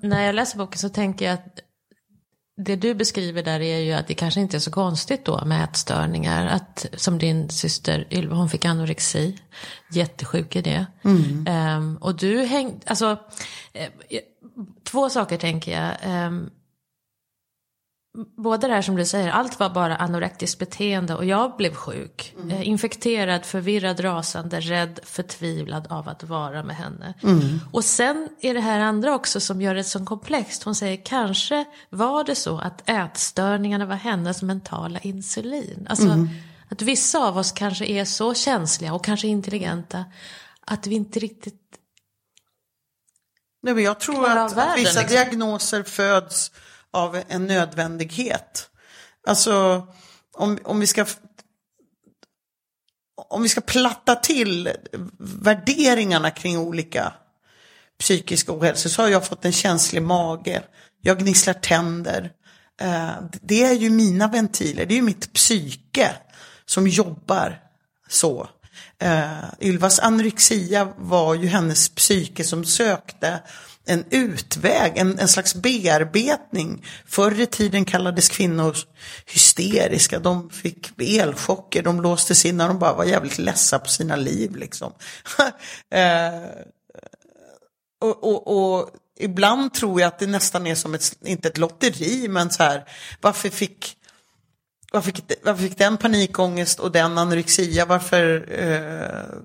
När 0.00 0.26
jag 0.26 0.34
läser 0.34 0.58
boken 0.58 0.78
så 0.78 0.88
tänker 0.88 1.24
jag 1.24 1.34
att 1.34 1.60
det 2.60 2.76
du 2.76 2.94
beskriver 2.94 3.42
där 3.42 3.60
är 3.60 3.78
ju 3.78 3.92
att 3.92 4.06
det 4.06 4.14
kanske 4.14 4.40
inte 4.40 4.56
är 4.56 4.60
så 4.60 4.70
konstigt 4.70 5.24
då 5.24 5.44
med 5.44 5.64
ätstörningar. 5.64 6.46
Att, 6.46 6.86
som 6.96 7.18
din 7.18 7.50
syster 7.50 8.06
Ylva, 8.10 8.36
hon 8.36 8.48
fick 8.48 8.64
anorexi. 8.64 9.38
Jättesjuk 9.92 10.56
i 10.56 10.62
det. 10.62 10.86
Ehm, 11.46 11.96
och 11.96 12.16
du 12.16 12.42
hängde, 12.42 12.78
alltså, 12.86 13.18
eh, 13.72 13.88
två 14.84 15.10
saker 15.10 15.36
tänker 15.36 15.82
jag. 15.82 15.94
Ehm, 16.02 16.50
Både 18.36 18.66
det 18.66 18.74
här 18.74 18.82
som 18.82 18.96
du 18.96 19.06
säger, 19.06 19.30
allt 19.30 19.60
var 19.60 19.70
bara 19.70 19.96
anorektiskt 19.96 20.58
beteende 20.58 21.14
och 21.14 21.24
jag 21.24 21.56
blev 21.56 21.74
sjuk. 21.74 22.34
Eh, 22.50 22.68
infekterad, 22.68 23.44
förvirrad, 23.44 24.04
rasande, 24.04 24.60
rädd, 24.60 25.00
förtvivlad 25.02 25.86
av 25.90 26.08
att 26.08 26.22
vara 26.22 26.62
med 26.62 26.76
henne. 26.76 27.14
Och 27.72 27.84
sen 27.84 28.28
är 28.40 28.54
det 28.54 28.60
här 28.60 28.80
andra 28.80 29.14
också 29.14 29.40
som 29.40 29.62
gör 29.62 29.74
det 29.74 29.84
så 29.84 30.04
komplext. 30.04 30.62
Hon 30.62 30.74
säger 30.74 31.04
kanske 31.04 31.64
var 31.90 32.24
det 32.24 32.34
så 32.34 32.58
att 32.58 32.88
ätstörningarna 32.90 33.86
var 33.86 33.96
hennes 33.96 34.42
mentala 34.42 34.98
insulin. 34.98 35.86
Alltså 35.90 36.26
att 36.68 36.82
vissa 36.82 37.18
av 37.18 37.38
oss 37.38 37.52
kanske 37.52 37.86
är 37.86 38.04
så 38.04 38.34
känsliga 38.34 38.94
och 38.94 39.04
kanske 39.04 39.28
intelligenta 39.28 40.04
att 40.64 40.86
vi 40.86 40.94
inte 40.94 41.18
riktigt 41.18 41.54
Nej, 43.62 43.74
men 43.74 43.84
jag 43.84 44.00
tror 44.00 44.26
att, 44.26 44.38
att 44.38 44.56
världen, 44.56 44.74
vissa 44.76 45.00
liksom. 45.00 45.16
diagnoser 45.16 45.82
föds 45.82 46.50
av 46.98 47.22
en 47.28 47.46
nödvändighet. 47.46 48.70
Alltså 49.26 49.86
om, 50.32 50.58
om 50.64 50.80
vi 50.80 50.86
ska 50.86 51.06
om 53.28 53.42
vi 53.42 53.48
ska 53.48 53.60
platta 53.60 54.14
till 54.14 54.72
värderingarna 55.18 56.30
kring 56.30 56.58
olika 56.58 57.12
psykiska 57.98 58.52
ohälsor 58.52 58.90
så 58.90 59.02
har 59.02 59.08
jag 59.08 59.26
fått 59.26 59.44
en 59.44 59.52
känslig 59.52 60.02
mage. 60.02 60.62
Jag 61.00 61.18
gnisslar 61.18 61.54
tänder. 61.54 62.32
Eh, 62.80 63.10
det 63.42 63.64
är 63.64 63.72
ju 63.72 63.90
mina 63.90 64.28
ventiler, 64.28 64.86
det 64.86 64.94
är 64.94 64.96
ju 64.96 65.02
mitt 65.02 65.32
psyke 65.32 66.16
som 66.66 66.86
jobbar 66.88 67.60
så. 68.08 68.48
Eh, 68.98 69.44
Ylvas 69.60 69.98
anorexia 69.98 70.92
var 70.96 71.34
ju 71.34 71.46
hennes 71.46 71.88
psyke 71.88 72.44
som 72.44 72.64
sökte 72.64 73.40
en 73.88 74.04
utväg, 74.10 74.92
en, 74.96 75.18
en 75.18 75.28
slags 75.28 75.54
bearbetning. 75.54 76.84
Förr 77.06 77.40
i 77.40 77.46
tiden 77.46 77.84
kallades 77.84 78.28
kvinnor 78.28 78.76
hysteriska, 79.26 80.18
de 80.18 80.50
fick 80.50 81.00
elchocker, 81.00 81.82
de 81.82 82.00
låstes 82.00 82.44
in 82.44 82.56
när 82.56 82.68
de 82.68 82.78
bara 82.78 82.92
var 82.92 83.04
jävligt 83.04 83.38
ledsa 83.38 83.78
på 83.78 83.88
sina 83.88 84.16
liv. 84.16 84.56
Liksom. 84.56 84.92
Eh, 85.90 86.64
och, 88.00 88.24
och, 88.24 88.76
och 88.76 88.90
ibland 89.18 89.74
tror 89.74 90.00
jag 90.00 90.08
att 90.08 90.18
det 90.18 90.26
nästan 90.26 90.66
är 90.66 90.74
som 90.74 90.94
ett, 90.94 91.18
inte 91.24 91.48
ett 91.48 91.58
lotteri, 91.58 92.28
men 92.28 92.50
så 92.50 92.62
här, 92.62 92.84
varför 93.20 93.48
fick, 93.48 93.96
varför 94.92 95.12
fick, 95.12 95.32
varför 95.42 95.62
fick 95.62 95.78
den 95.78 95.96
panikångest 95.96 96.80
och 96.80 96.92
den 96.92 97.18
anorexia, 97.18 97.84
varför 97.84 98.48
eh, 98.50 99.38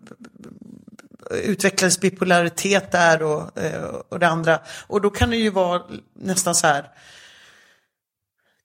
utvecklades 1.32 2.00
bipolaritet 2.00 2.92
där 2.92 3.24
och, 3.24 3.58
eh, 3.58 3.84
och 4.10 4.20
det 4.20 4.28
andra. 4.28 4.60
Och 4.88 5.02
då 5.02 5.10
kan 5.10 5.30
det 5.30 5.38
ju 5.38 5.50
vara 5.50 5.82
nästan 6.14 6.56
så 6.56 6.68
här 6.68 6.90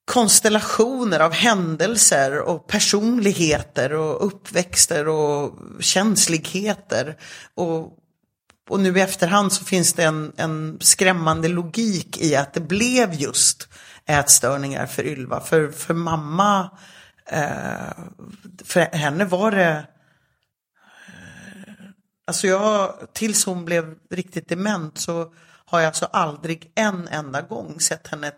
konstellationer 0.04 1.20
av 1.20 1.32
händelser 1.32 2.38
och 2.38 2.66
personligheter 2.66 3.92
och 3.92 4.26
uppväxter 4.26 5.08
och 5.08 5.58
känsligheter. 5.80 7.16
Och, 7.54 7.92
och 8.68 8.80
nu 8.80 8.98
i 8.98 9.00
efterhand 9.00 9.52
så 9.52 9.64
finns 9.64 9.92
det 9.92 10.04
en, 10.04 10.32
en 10.36 10.78
skrämmande 10.80 11.48
logik 11.48 12.18
i 12.18 12.36
att 12.36 12.54
det 12.54 12.60
blev 12.60 13.14
just 13.14 13.68
ätstörningar 14.06 14.86
för 14.86 15.06
Ylva. 15.06 15.40
För, 15.40 15.70
för 15.70 15.94
mamma, 15.94 16.70
eh, 17.26 17.92
för 18.64 18.80
henne 18.80 19.24
var 19.24 19.50
det 19.50 19.84
Alltså 22.28 22.46
jag, 22.46 22.94
tills 23.12 23.46
hon 23.46 23.64
blev 23.64 23.94
riktigt 24.10 24.48
dement 24.48 24.98
så 24.98 25.32
har 25.64 25.80
jag 25.80 25.86
alltså 25.86 26.04
aldrig 26.04 26.72
en 26.74 27.08
enda 27.08 27.42
gång 27.42 27.80
sett 27.80 28.06
henne 28.06 28.32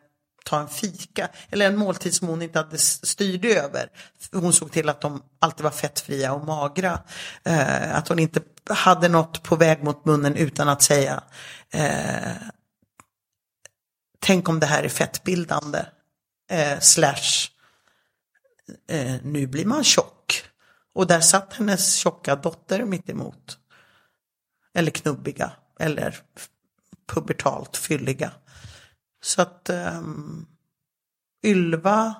ta 0.44 0.60
en 0.60 0.68
fika. 0.68 1.28
Eller 1.50 1.66
en 1.66 1.76
måltid 1.76 2.14
som 2.14 2.28
hon 2.28 2.42
inte 2.42 2.58
hade 2.58 2.78
styrde 2.78 3.48
över. 3.48 3.88
Hon 4.32 4.52
såg 4.52 4.72
till 4.72 4.88
att 4.88 5.00
de 5.00 5.22
alltid 5.38 5.64
var 5.64 5.70
fettfria 5.70 6.32
och 6.32 6.46
magra. 6.46 7.02
Eh, 7.44 7.96
att 7.96 8.08
hon 8.08 8.18
inte 8.18 8.40
hade 8.70 9.08
något 9.08 9.42
på 9.42 9.56
väg 9.56 9.82
mot 9.84 10.04
munnen 10.04 10.36
utan 10.36 10.68
att 10.68 10.82
säga 10.82 11.22
eh, 11.70 12.32
Tänk 14.18 14.48
om 14.48 14.60
det 14.60 14.66
här 14.66 14.82
är 14.82 14.88
fettbildande. 14.88 15.84
Eh, 16.50 16.78
slash 16.80 17.48
eh, 18.88 19.14
Nu 19.22 19.46
blir 19.46 19.64
man 19.64 19.84
tjock. 19.84 20.44
Och 20.94 21.06
där 21.06 21.20
satt 21.20 21.54
hennes 21.54 21.94
tjocka 21.94 22.36
dotter 22.36 22.84
mitt 22.84 23.10
emot. 23.10 23.56
Eller 24.74 24.90
knubbiga. 24.90 25.52
Eller 25.78 26.18
pubertalt 27.06 27.76
fylliga. 27.76 28.32
Så 29.22 29.42
att 29.42 29.70
um, 29.70 30.46
Ylva 31.42 32.14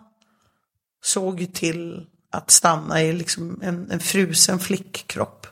såg 1.03 1.41
ju 1.41 1.47
till 1.47 2.07
att 2.31 2.51
stanna 2.51 3.03
i 3.03 3.13
liksom 3.13 3.61
en, 3.63 3.91
en 3.91 4.01
frusen 4.01 4.59
flickkropp. 4.59 5.47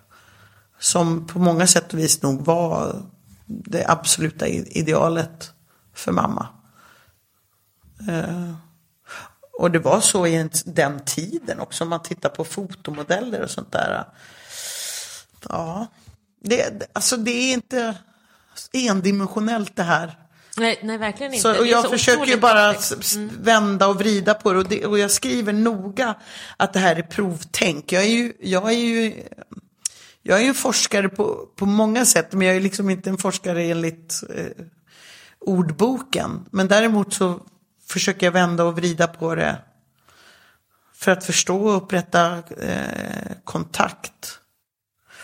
Som 0.78 1.26
på 1.26 1.38
många 1.38 1.66
sätt 1.66 1.92
och 1.92 1.98
vis 1.98 2.22
nog 2.22 2.44
var 2.44 3.02
det 3.46 3.84
absoluta 3.88 4.48
idealet 4.48 5.52
för 5.94 6.12
mamma. 6.12 6.48
Uh, 8.08 8.54
och 9.58 9.70
det 9.70 9.78
var 9.78 10.00
så 10.00 10.26
i 10.26 10.50
den 10.64 11.04
tiden 11.04 11.60
också, 11.60 11.84
om 11.84 11.90
man 11.90 12.02
tittar 12.02 12.28
på 12.28 12.44
fotomodeller 12.44 13.42
och 13.42 13.50
sånt 13.50 13.72
där. 13.72 14.04
Ja, 15.48 15.86
det, 16.40 16.90
alltså 16.92 17.16
det 17.16 17.30
är 17.30 17.52
inte 17.52 17.94
endimensionellt 18.72 19.76
det 19.76 19.82
här. 19.82 20.18
Nej, 20.56 20.80
nej 20.82 20.98
verkligen 20.98 21.32
inte. 21.32 21.42
Så, 21.42 21.58
och 21.58 21.66
jag 21.66 21.90
försöker 21.90 22.26
ju 22.26 22.36
bara 22.36 22.74
mm. 22.74 23.30
vända 23.40 23.86
och 23.86 23.96
vrida 23.96 24.34
på 24.34 24.52
det 24.52 24.58
och, 24.58 24.68
det 24.68 24.86
och, 24.86 24.98
jag 24.98 25.10
skriver 25.10 25.52
noga 25.52 26.14
att 26.56 26.72
det 26.72 26.78
här 26.78 26.96
är 26.96 27.02
provtänk. 27.02 27.92
Jag 27.92 28.02
är 28.02 28.08
ju, 28.08 28.32
jag 28.40 28.72
är 28.72 28.76
ju, 28.76 29.22
jag 30.22 30.40
är 30.40 30.44
ju 30.44 30.54
forskare 30.54 31.08
på, 31.08 31.48
på 31.56 31.66
många 31.66 32.04
sätt 32.04 32.32
men 32.32 32.46
jag 32.46 32.56
är 32.56 32.60
liksom 32.60 32.90
inte 32.90 33.10
en 33.10 33.18
forskare 33.18 33.62
enligt 33.62 34.22
eh, 34.34 34.64
ordboken. 35.38 36.46
Men 36.50 36.68
däremot 36.68 37.14
så 37.14 37.40
försöker 37.88 38.26
jag 38.26 38.32
vända 38.32 38.64
och 38.64 38.76
vrida 38.76 39.06
på 39.06 39.34
det 39.34 39.56
för 40.94 41.12
att 41.12 41.24
förstå 41.24 41.66
och 41.66 41.76
upprätta 41.76 42.42
eh, 42.60 43.32
kontakt. 43.44 44.37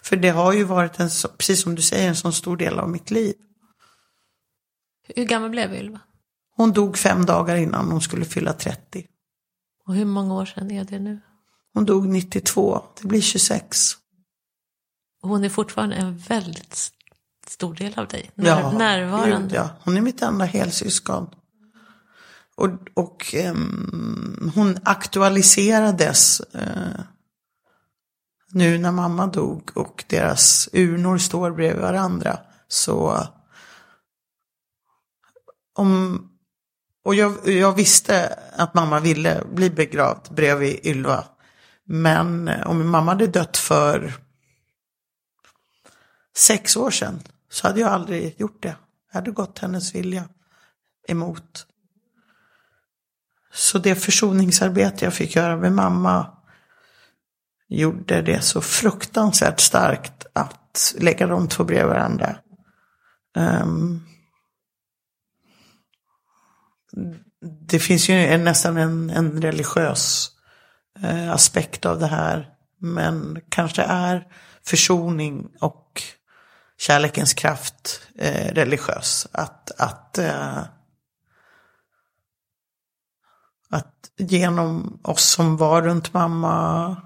För 0.05 0.17
det 0.17 0.31
har 0.31 0.53
ju 0.53 0.65
varit 0.65 1.01
en, 1.01 1.11
precis 1.39 1.63
som 1.63 1.75
du 1.75 1.83
säger, 1.83 2.09
en 2.09 2.17
sån 2.17 2.33
stor 2.33 2.57
del 2.57 2.79
av 2.79 2.89
mitt 2.89 3.11
liv. 3.11 3.35
Hur 5.17 5.25
gammal 5.25 5.51
blev 5.51 5.75
Ylva? 5.75 6.01
Hon 6.57 6.73
dog 6.73 6.99
fem 6.99 7.27
dagar 7.27 7.57
innan 7.57 7.91
hon 7.91 8.01
skulle 8.01 8.25
fylla 8.25 8.53
30. 8.53 9.07
Och 9.87 9.95
hur 9.95 10.05
många 10.05 10.35
år 10.35 10.45
sedan 10.45 10.71
är 10.71 10.85
det 10.85 10.99
nu? 10.99 11.21
Hon 11.75 11.85
dog 11.85 12.09
92, 12.09 12.83
det 13.01 13.09
blir 13.09 13.21
26. 13.21 13.93
Och 15.23 15.29
hon 15.29 15.45
är 15.45 15.49
fortfarande 15.49 15.97
en 15.97 16.19
väldigt 16.19 16.93
stor 17.47 17.75
del 17.75 17.99
av 17.99 18.09
dig, 18.09 18.31
när, 18.35 18.47
ja, 18.47 18.73
närvarande. 18.73 19.37
Gud, 19.37 19.53
ja, 19.53 19.71
hon 19.81 19.97
är 19.97 20.01
mitt 20.01 20.23
enda 20.23 20.45
helsyskon. 20.45 21.31
Och, 22.57 22.71
och 22.95 23.35
um, 23.51 24.53
hon 24.55 24.79
aktualiserades 24.85 26.41
uh, 26.55 27.01
nu 28.55 28.79
när 28.79 28.93
mamma 28.93 29.27
dog 29.27 29.71
och 29.75 30.05
deras 30.09 30.69
urnor 30.73 31.19
står 31.19 31.51
bredvid 31.51 31.83
varandra 31.83 32.39
så 32.69 33.27
om, 35.75 36.23
och 37.05 37.15
jag, 37.15 37.49
jag 37.49 37.73
visste 37.73 38.39
att 38.57 38.75
mamma 38.75 39.01
ville 39.01 39.45
bli 39.53 39.71
begravd 39.71 40.35
bredvid 40.35 40.87
Ylva. 40.87 41.25
Men 41.85 42.49
om 42.49 42.91
mamma 42.91 43.13
hade 43.13 43.27
dött 43.27 43.57
för 43.57 44.13
sex 46.37 46.77
år 46.77 46.91
sedan 46.91 47.23
så 47.51 47.67
hade 47.67 47.81
jag 47.81 47.91
aldrig 47.91 48.41
gjort 48.41 48.63
det. 48.63 48.77
Jag 49.13 49.15
hade 49.15 49.31
gått 49.31 49.59
hennes 49.59 49.95
vilja 49.95 50.29
emot. 51.09 51.67
Så 53.53 53.79
det 53.79 53.95
försoningsarbete 53.95 55.05
jag 55.05 55.15
fick 55.15 55.37
göra 55.37 55.57
med 55.57 55.73
mamma 55.73 56.34
gjorde 57.75 58.23
det 58.23 58.41
så 58.41 58.61
fruktansvärt 58.61 59.61
starkt 59.61 60.27
att 60.33 60.95
lägga 60.99 61.27
de 61.27 61.49
två 61.49 61.65
bredvid 61.65 61.87
varandra. 61.87 62.37
Um, 63.37 64.07
det 67.69 67.79
finns 67.79 68.09
ju 68.09 68.15
en, 68.15 68.45
nästan 68.45 68.77
en, 68.77 69.11
en 69.11 69.43
religiös 69.43 70.31
eh, 71.03 71.33
aspekt 71.33 71.87
av 71.87 71.99
det 71.99 72.07
här. 72.07 72.51
Men 72.79 73.41
kanske 73.49 73.83
är 73.83 74.27
försoning 74.67 75.49
och 75.61 76.03
kärlekens 76.79 77.35
kraft 77.35 78.01
eh, 78.19 78.55
religiös. 78.55 79.27
Att, 79.33 79.71
att, 79.81 80.19
eh, 80.19 80.59
att 83.71 84.11
genom 84.17 85.01
oss 85.03 85.25
som 85.25 85.57
var 85.57 85.83
runt 85.83 86.13
mamma 86.13 86.97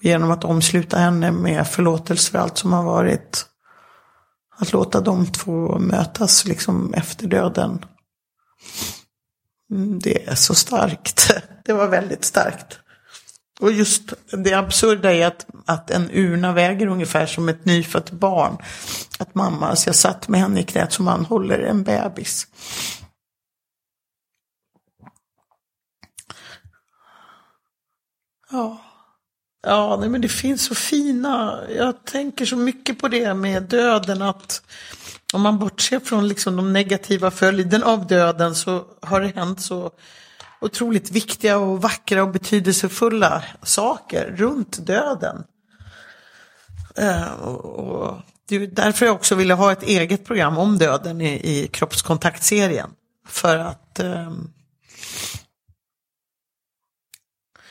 Genom 0.00 0.30
att 0.30 0.44
omsluta 0.44 0.98
henne 0.98 1.30
med 1.30 1.68
förlåtelse 1.68 2.30
för 2.30 2.38
allt 2.38 2.58
som 2.58 2.72
har 2.72 2.82
varit. 2.82 3.46
Att 4.56 4.72
låta 4.72 5.00
de 5.00 5.26
två 5.26 5.78
mötas 5.78 6.44
liksom 6.44 6.94
efter 6.94 7.26
döden. 7.26 7.84
Mm, 9.70 9.98
det 9.98 10.28
är 10.28 10.34
så 10.34 10.54
starkt. 10.54 11.30
Det 11.64 11.72
var 11.72 11.88
väldigt 11.88 12.24
starkt. 12.24 12.78
Och 13.60 13.72
just 13.72 14.12
det 14.44 14.54
absurda 14.54 15.12
är 15.12 15.26
att, 15.26 15.46
att 15.66 15.90
en 15.90 16.10
urna 16.12 16.52
väger 16.52 16.86
ungefär 16.86 17.26
som 17.26 17.48
ett 17.48 17.64
nyfött 17.64 18.10
barn. 18.10 18.56
Att 19.18 19.34
mamma, 19.34 19.68
alltså 19.68 19.88
jag 19.88 19.94
satt 19.94 20.28
med 20.28 20.40
henne 20.40 20.60
i 20.60 20.64
knät 20.64 20.92
som 20.92 21.04
man 21.04 21.24
håller 21.24 21.58
en 21.58 21.82
bebis. 21.82 22.46
Ja. 28.50 28.87
Ja, 29.62 29.96
nej, 30.00 30.08
men 30.08 30.20
det 30.20 30.28
finns 30.28 30.64
så 30.64 30.74
fina, 30.74 31.60
jag 31.76 32.04
tänker 32.04 32.44
så 32.44 32.56
mycket 32.56 32.98
på 32.98 33.08
det 33.08 33.34
med 33.34 33.62
döden 33.62 34.22
att 34.22 34.62
om 35.32 35.42
man 35.42 35.58
bortser 35.58 36.00
från 36.00 36.28
liksom 36.28 36.56
de 36.56 36.72
negativa 36.72 37.30
följderna 37.30 37.86
av 37.86 38.06
döden 38.06 38.54
så 38.54 38.84
har 39.02 39.20
det 39.20 39.32
hänt 39.36 39.60
så 39.60 39.90
otroligt 40.60 41.10
viktiga 41.10 41.58
och 41.58 41.82
vackra 41.82 42.22
och 42.22 42.30
betydelsefulla 42.30 43.44
saker 43.62 44.34
runt 44.36 44.86
döden. 44.86 45.44
Uh, 47.00 47.32
och 47.42 48.20
det 48.48 48.56
är 48.56 48.66
därför 48.66 49.06
jag 49.06 49.14
också 49.14 49.34
ville 49.34 49.54
ha 49.54 49.72
ett 49.72 49.82
eget 49.82 50.24
program 50.24 50.58
om 50.58 50.78
döden 50.78 51.20
i, 51.20 51.62
i 51.62 51.68
kroppskontaktserien. 51.68 52.90
För 53.28 53.58
att 53.58 53.98
ehm, 54.00 54.50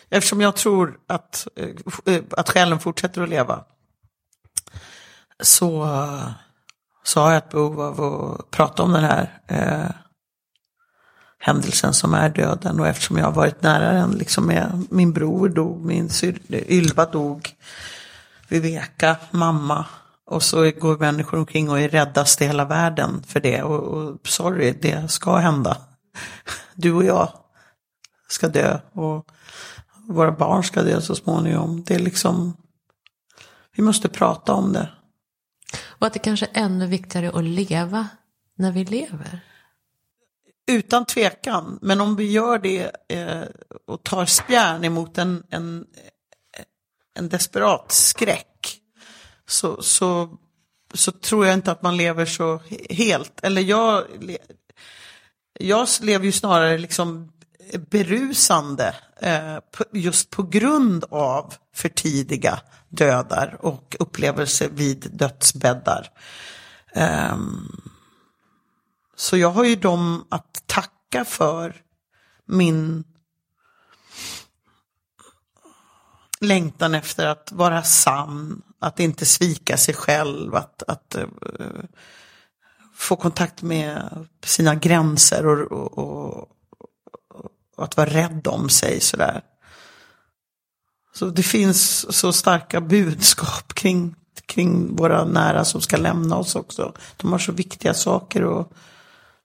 Eftersom 0.09 0.41
jag 0.41 0.55
tror 0.55 0.97
att, 1.07 1.47
eh, 2.05 2.21
att 2.31 2.49
själen 2.49 2.79
fortsätter 2.79 3.21
att 3.21 3.29
leva. 3.29 3.63
Så, 5.39 5.83
eh, 5.83 6.29
så 7.03 7.21
har 7.21 7.31
jag 7.31 7.37
ett 7.37 7.49
behov 7.49 7.81
av 7.81 8.01
att 8.01 8.51
prata 8.51 8.83
om 8.83 8.91
den 8.91 9.03
här 9.03 9.41
eh, 9.47 9.95
händelsen 11.39 11.93
som 11.93 12.13
är 12.13 12.29
döden. 12.29 12.79
Och 12.79 12.87
eftersom 12.87 13.17
jag 13.17 13.25
har 13.25 13.31
varit 13.31 13.61
nära 13.61 13.91
den, 13.91 14.11
liksom 14.11 14.45
med 14.45 14.85
min 14.89 15.13
bror 15.13 15.49
dog, 15.49 15.85
min 15.85 16.09
syr, 16.09 16.39
Ylva 16.49 17.05
dog, 17.05 17.55
Viveka, 18.47 19.15
mamma. 19.31 19.85
Och 20.25 20.43
så 20.43 20.71
går 20.71 20.97
människor 20.97 21.37
omkring 21.37 21.69
och 21.69 21.79
är 21.79 21.89
räddast 21.89 22.41
i 22.41 22.45
hela 22.45 22.65
världen 22.65 23.23
för 23.27 23.39
det. 23.39 23.63
Och, 23.63 23.83
och 23.83 24.27
sorry, 24.27 24.71
det 24.81 25.11
ska 25.11 25.35
hända. 25.35 25.77
Du 26.75 26.93
och 26.93 27.03
jag 27.03 27.29
ska 28.27 28.47
dö 28.47 28.79
och 28.93 29.27
våra 30.07 30.31
barn 30.31 30.63
ska 30.63 30.81
dö 30.81 31.01
så 31.01 31.15
småningom. 31.15 31.83
Det 31.83 31.95
är 31.95 31.99
liksom, 31.99 32.57
vi 33.75 33.83
måste 33.83 34.09
prata 34.09 34.53
om 34.53 34.73
det. 34.73 34.89
Och 35.83 36.07
att 36.07 36.13
det 36.13 36.19
kanske 36.19 36.45
är 36.45 36.63
ännu 36.63 36.87
viktigare 36.87 37.29
att 37.29 37.43
leva 37.43 38.07
när 38.55 38.71
vi 38.71 38.85
lever. 38.85 39.39
Utan 40.67 41.05
tvekan, 41.05 41.79
men 41.81 42.01
om 42.01 42.15
vi 42.15 42.31
gör 42.31 42.59
det 42.59 42.91
eh, 43.09 43.43
och 43.85 44.03
tar 44.03 44.25
spjärn 44.25 44.83
emot 44.83 45.17
en, 45.17 45.43
en, 45.49 45.85
en 47.13 47.29
desperat 47.29 47.91
skräck 47.91 48.81
så, 49.47 49.81
så, 49.81 50.37
så 50.93 51.11
tror 51.11 51.45
jag 51.45 51.53
inte 51.53 51.71
att 51.71 51.81
man 51.81 51.97
lever 51.97 52.25
så 52.25 52.61
helt. 52.89 53.39
Eller 53.43 53.61
jag, 53.61 54.05
jag 55.59 55.87
lever 56.01 56.25
ju 56.25 56.31
snarare 56.31 56.77
liksom 56.77 57.31
berusande 57.89 58.95
eh, 59.21 59.57
just 59.93 60.29
på 60.29 60.43
grund 60.43 61.05
av 61.09 61.53
för 61.73 61.89
tidiga 61.89 62.59
dödar 62.89 63.57
och 63.59 63.95
upplevelser 63.99 64.69
vid 64.69 65.07
dödsbäddar. 65.11 66.09
Ehm, 66.93 67.81
så 69.15 69.37
jag 69.37 69.49
har 69.49 69.63
ju 69.63 69.75
dem 69.75 70.25
att 70.29 70.63
tacka 70.65 71.25
för 71.25 71.81
min 72.45 73.03
längtan 76.39 76.95
efter 76.95 77.25
att 77.25 77.51
vara 77.51 77.83
sann, 77.83 78.61
att 78.79 78.99
inte 78.99 79.25
svika 79.25 79.77
sig 79.77 79.93
själv, 79.93 80.55
att, 80.55 80.83
att 80.87 81.15
uh, 81.15 81.83
få 82.95 83.15
kontakt 83.15 83.61
med 83.61 84.25
sina 84.43 84.75
gränser 84.75 85.47
och, 85.47 85.71
och, 85.71 85.97
och, 85.97 86.47
och 87.77 87.83
att 87.83 87.97
vara 87.97 88.09
rädd 88.09 88.47
om 88.47 88.69
sig 88.69 88.99
sådär. 88.99 89.41
Så 91.13 91.25
det 91.25 91.43
finns 91.43 92.13
så 92.17 92.33
starka 92.33 92.81
budskap 92.81 93.73
kring, 93.73 94.15
kring 94.45 94.95
våra 94.95 95.25
nära 95.25 95.65
som 95.65 95.81
ska 95.81 95.97
lämna 95.97 96.37
oss 96.37 96.55
också. 96.55 96.93
De 97.17 97.31
har 97.31 97.39
så 97.39 97.51
viktiga 97.51 97.93
saker 97.93 98.59
att, 98.59 98.71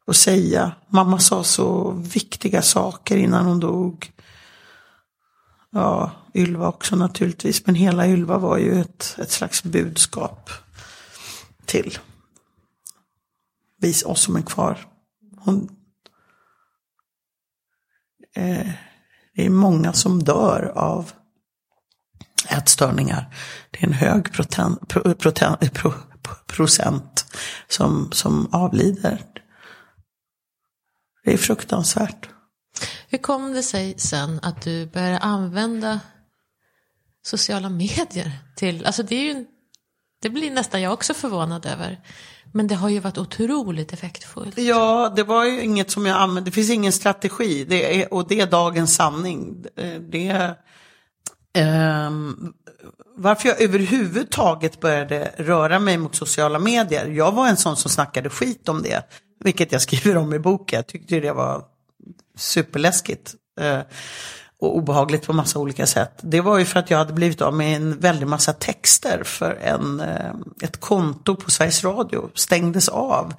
att 0.07 0.17
säga. 0.17 0.73
Mamma 0.89 1.19
sa 1.19 1.45
så 1.45 1.91
viktiga 1.91 2.63
saker 2.63 3.17
innan 3.17 3.47
hon 3.47 3.61
dog. 3.61 4.13
Ja, 5.71 6.11
Ylva 6.35 6.69
också 6.69 6.97
naturligtvis. 6.97 7.67
Men 7.67 7.75
hela 7.75 8.09
Ylva 8.09 8.39
var 8.39 8.59
ju 8.59 8.81
ett, 8.81 9.17
ett 9.19 9.31
slags 9.31 9.63
budskap 9.63 10.51
till 11.65 11.99
vi, 13.83 13.95
oss 14.05 14.23
som 14.23 14.37
är 14.37 14.43
kvar. 14.43 14.79
Hon, 15.39 15.69
eh, 18.37 18.71
det 19.35 19.47
är 19.47 19.51
många 19.51 19.93
som 19.93 20.23
dör 20.23 20.73
av 20.75 21.13
ätstörningar. 22.49 23.35
Det 23.71 23.83
är 23.83 23.87
en 23.87 23.93
hög 23.93 24.33
proten, 24.33 24.79
pro, 24.89 25.15
proten, 25.15 25.57
pro, 25.73 25.93
procent 26.47 27.27
som, 27.69 28.13
som 28.13 28.49
avlider. 28.53 29.23
Det 31.25 31.33
är 31.33 31.37
fruktansvärt. 31.39 32.29
Hur 33.09 33.19
kom 33.19 33.53
det 33.53 33.63
sig 33.63 33.95
sen 33.99 34.41
att 34.43 34.63
du 34.63 34.87
började 34.87 35.19
använda 35.19 36.01
sociala 37.23 37.69
medier 37.69 38.39
till, 38.57 38.87
alltså 38.87 39.03
det 39.03 39.17
är 39.17 39.35
ju, 39.35 39.47
det 40.23 40.31
blir 40.31 40.51
nästan 40.51 40.83
jag 40.83 40.93
också 40.93 41.15
förvånad 41.15 41.67
över. 41.67 42.01
Men 42.53 42.67
det 42.67 42.75
har 42.75 42.89
ju 42.89 43.01
varit 43.01 43.19
otroligt 43.19 43.93
effektfullt. 43.93 44.59
Ja, 44.59 45.13
det 45.17 45.23
var 45.23 45.45
ju 45.45 45.63
inget 45.63 45.91
som 45.91 46.07
jag 46.07 46.19
använde, 46.19 46.51
det 46.51 46.55
finns 46.55 46.71
ingen 46.71 46.93
strategi 46.93 47.65
det 47.65 48.03
är, 48.03 48.15
och 48.15 48.29
det 48.29 48.41
är 48.41 48.47
dagens 48.47 48.95
sanning. 48.95 49.65
Eh, 49.77 49.95
det, 49.95 50.57
Um, 51.59 52.55
varför 53.17 53.49
jag 53.49 53.61
överhuvudtaget 53.61 54.81
började 54.81 55.35
röra 55.37 55.79
mig 55.79 55.99
mot 55.99 56.15
sociala 56.15 56.59
medier. 56.59 57.07
Jag 57.07 57.33
var 57.33 57.49
en 57.49 57.57
sån 57.57 57.77
som 57.77 57.91
snackade 57.91 58.31
skit 58.31 58.69
om 58.69 58.83
det. 58.83 59.03
Vilket 59.45 59.73
jag 59.73 59.83
skriver 59.83 60.17
om 60.17 60.35
i 60.35 60.39
boken. 60.39 60.77
Jag 60.77 60.87
tyckte 60.87 61.21
det 61.21 61.33
var 61.33 61.65
superläskigt. 62.37 63.35
Uh, 63.61 63.81
och 64.63 64.77
obehagligt 64.77 65.27
på 65.27 65.33
massa 65.33 65.59
olika 65.59 65.87
sätt. 65.87 66.19
Det 66.21 66.41
var 66.41 66.59
ju 66.59 66.65
för 66.65 66.81
att 66.81 66.91
jag 66.91 66.99
hade 66.99 67.13
blivit 67.13 67.41
av 67.41 67.55
med 67.55 67.77
en 67.77 67.99
väldig 67.99 68.27
massa 68.27 68.53
texter 68.53 69.23
för 69.25 69.55
en, 69.55 70.01
eh, 70.01 70.35
ett 70.63 70.81
konto 70.81 71.37
på 71.37 71.51
Sveriges 71.51 71.85
Radio 71.85 72.31
stängdes 72.35 72.89
av. 72.89 73.35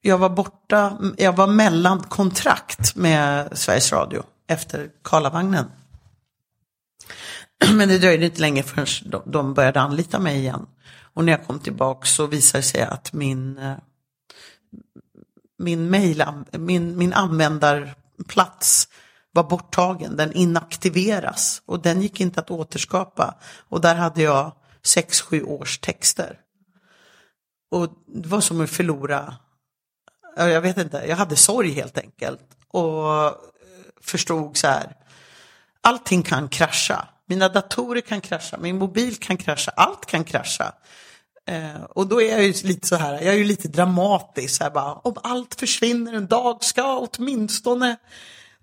Jag 0.00 0.18
var 0.18 0.28
borta, 0.28 0.98
jag 1.16 1.36
var 1.36 1.46
mellan 1.46 2.00
kontrakt 2.00 2.96
med 2.96 3.58
Sveriges 3.58 3.92
Radio 3.92 4.22
efter 4.48 4.88
Karlavagnen. 5.04 5.64
Men 7.72 7.88
det 7.88 7.98
dröjde 7.98 8.24
inte 8.24 8.40
länge 8.40 8.62
förrän 8.62 8.86
de 9.24 9.54
började 9.54 9.80
anlita 9.80 10.18
mig 10.18 10.38
igen. 10.38 10.66
Och 11.14 11.24
när 11.24 11.32
jag 11.32 11.46
kom 11.46 11.58
tillbaka 11.58 12.06
så 12.06 12.26
visade 12.26 12.58
det 12.58 12.66
sig 12.66 12.82
att 12.82 13.12
min, 13.12 13.58
eh, 13.58 13.76
min, 15.58 15.90
mail, 15.90 16.24
min, 16.52 16.98
min 16.98 17.12
användarplats 17.12 18.88
var 19.34 19.44
borttagen. 19.44 20.16
Den 20.16 20.32
inaktiveras 20.32 21.62
och 21.66 21.82
den 21.82 22.02
gick 22.02 22.20
inte 22.20 22.40
att 22.40 22.50
återskapa. 22.50 23.34
Och 23.68 23.80
där 23.80 23.94
hade 23.94 24.22
jag 24.22 24.52
sex, 24.82 25.20
sju 25.20 25.42
års 25.42 25.78
texter. 25.78 26.38
Och 27.70 27.88
det 28.06 28.28
var 28.28 28.40
som 28.40 28.60
att 28.60 28.70
förlora, 28.70 29.36
jag 30.36 30.60
vet 30.60 30.78
inte, 30.78 31.04
jag 31.08 31.16
hade 31.16 31.36
sorg 31.36 31.70
helt 31.70 31.98
enkelt. 31.98 32.40
Och 32.68 33.32
förstod 34.00 34.56
så 34.56 34.66
här, 34.66 34.96
allting 35.80 36.22
kan 36.22 36.48
krascha. 36.48 37.08
Mina 37.26 37.48
datorer 37.48 38.00
kan 38.00 38.20
krascha, 38.20 38.56
min 38.58 38.78
mobil 38.78 39.16
kan 39.16 39.36
krascha, 39.36 39.72
allt 39.76 40.06
kan 40.06 40.24
krascha. 40.24 40.72
Eh, 41.46 41.82
och 41.84 42.06
då 42.06 42.22
är 42.22 42.30
jag 42.30 42.42
ju 42.42 42.52
lite 42.68 42.86
så 42.86 42.96
här, 42.96 43.12
jag 43.12 43.34
är 43.34 43.38
ju 43.38 43.44
lite 43.44 43.68
dramatisk. 43.68 44.56
Så 44.56 44.64
här 44.64 44.70
bara, 44.70 44.92
om 44.94 45.16
allt 45.22 45.54
försvinner 45.54 46.12
en 46.12 46.26
dag 46.26 46.64
ska 46.64 46.98
åtminstone 46.98 47.96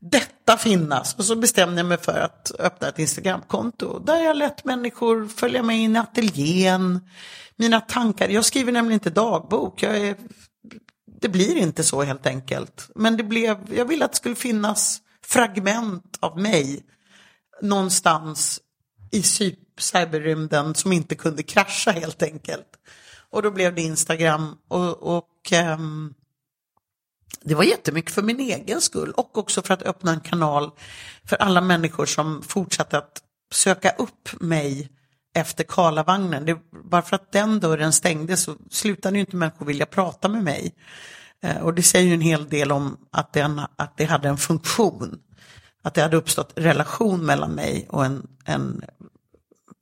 detta 0.01 0.57
finnas. 0.57 1.15
Och 1.15 1.25
så 1.25 1.35
bestämde 1.35 1.79
jag 1.79 1.85
mig 1.85 1.97
för 1.97 2.19
att 2.19 2.51
öppna 2.59 2.87
ett 2.87 2.99
Instagramkonto 2.99 3.99
där 3.99 4.23
jag 4.23 4.37
lät 4.37 4.65
människor 4.65 5.27
följa 5.27 5.63
med 5.63 5.79
in 5.79 5.95
i 5.95 5.99
ateljén. 5.99 6.99
Mina 7.55 7.81
tankar, 7.81 8.29
jag 8.29 8.45
skriver 8.45 8.71
nämligen 8.71 8.93
inte 8.93 9.09
dagbok. 9.09 9.83
Jag 9.83 9.97
är, 9.97 10.15
det 11.21 11.29
blir 11.29 11.57
inte 11.57 11.83
så 11.83 12.03
helt 12.03 12.27
enkelt. 12.27 12.89
Men 12.95 13.17
det 13.17 13.23
blev, 13.23 13.73
jag 13.73 13.85
ville 13.85 14.05
att 14.05 14.11
det 14.11 14.17
skulle 14.17 14.35
finnas 14.35 15.01
fragment 15.25 16.17
av 16.19 16.39
mig 16.39 16.83
någonstans 17.61 18.59
i 19.11 19.23
cyberrymden 19.77 20.75
som 20.75 20.91
inte 20.91 21.15
kunde 21.15 21.43
krascha 21.43 21.91
helt 21.91 22.23
enkelt. 22.23 22.67
Och 23.29 23.41
då 23.41 23.51
blev 23.51 23.75
det 23.75 23.81
Instagram 23.81 24.57
och, 24.67 25.17
och 25.17 25.51
um, 25.75 26.13
det 27.41 27.55
var 27.55 27.63
jättemycket 27.63 28.11
för 28.11 28.21
min 28.21 28.39
egen 28.39 28.81
skull 28.81 29.11
och 29.11 29.37
också 29.37 29.61
för 29.61 29.73
att 29.73 29.83
öppna 29.83 30.11
en 30.11 30.19
kanal 30.19 30.71
för 31.25 31.35
alla 31.35 31.61
människor 31.61 32.05
som 32.05 32.41
fortsatte 32.41 32.97
att 32.97 33.21
söka 33.53 33.89
upp 33.89 34.41
mig 34.41 34.89
efter 35.35 35.63
Karlavagnen. 35.63 36.45
Det, 36.45 36.57
bara 36.83 37.01
för 37.01 37.15
att 37.15 37.31
den 37.31 37.59
dörren 37.59 37.93
stängdes 37.93 38.43
så 38.43 38.55
slutade 38.69 39.15
ju 39.15 39.19
inte 39.19 39.35
människor 39.35 39.65
vilja 39.65 39.85
prata 39.85 40.29
med 40.29 40.43
mig. 40.43 40.75
Eh, 41.43 41.57
och 41.57 41.73
det 41.73 41.83
säger 41.83 42.07
ju 42.07 42.13
en 42.13 42.21
hel 42.21 42.49
del 42.49 42.71
om 42.71 42.97
att, 43.11 43.33
den, 43.33 43.61
att 43.75 43.97
det 43.97 44.05
hade 44.05 44.29
en 44.29 44.37
funktion 44.37 45.19
att 45.81 45.93
det 45.93 46.01
hade 46.01 46.17
uppstått 46.17 46.53
relation 46.55 47.25
mellan 47.25 47.51
mig 47.51 47.85
och 47.89 48.05
en, 48.05 48.27
en 48.45 48.83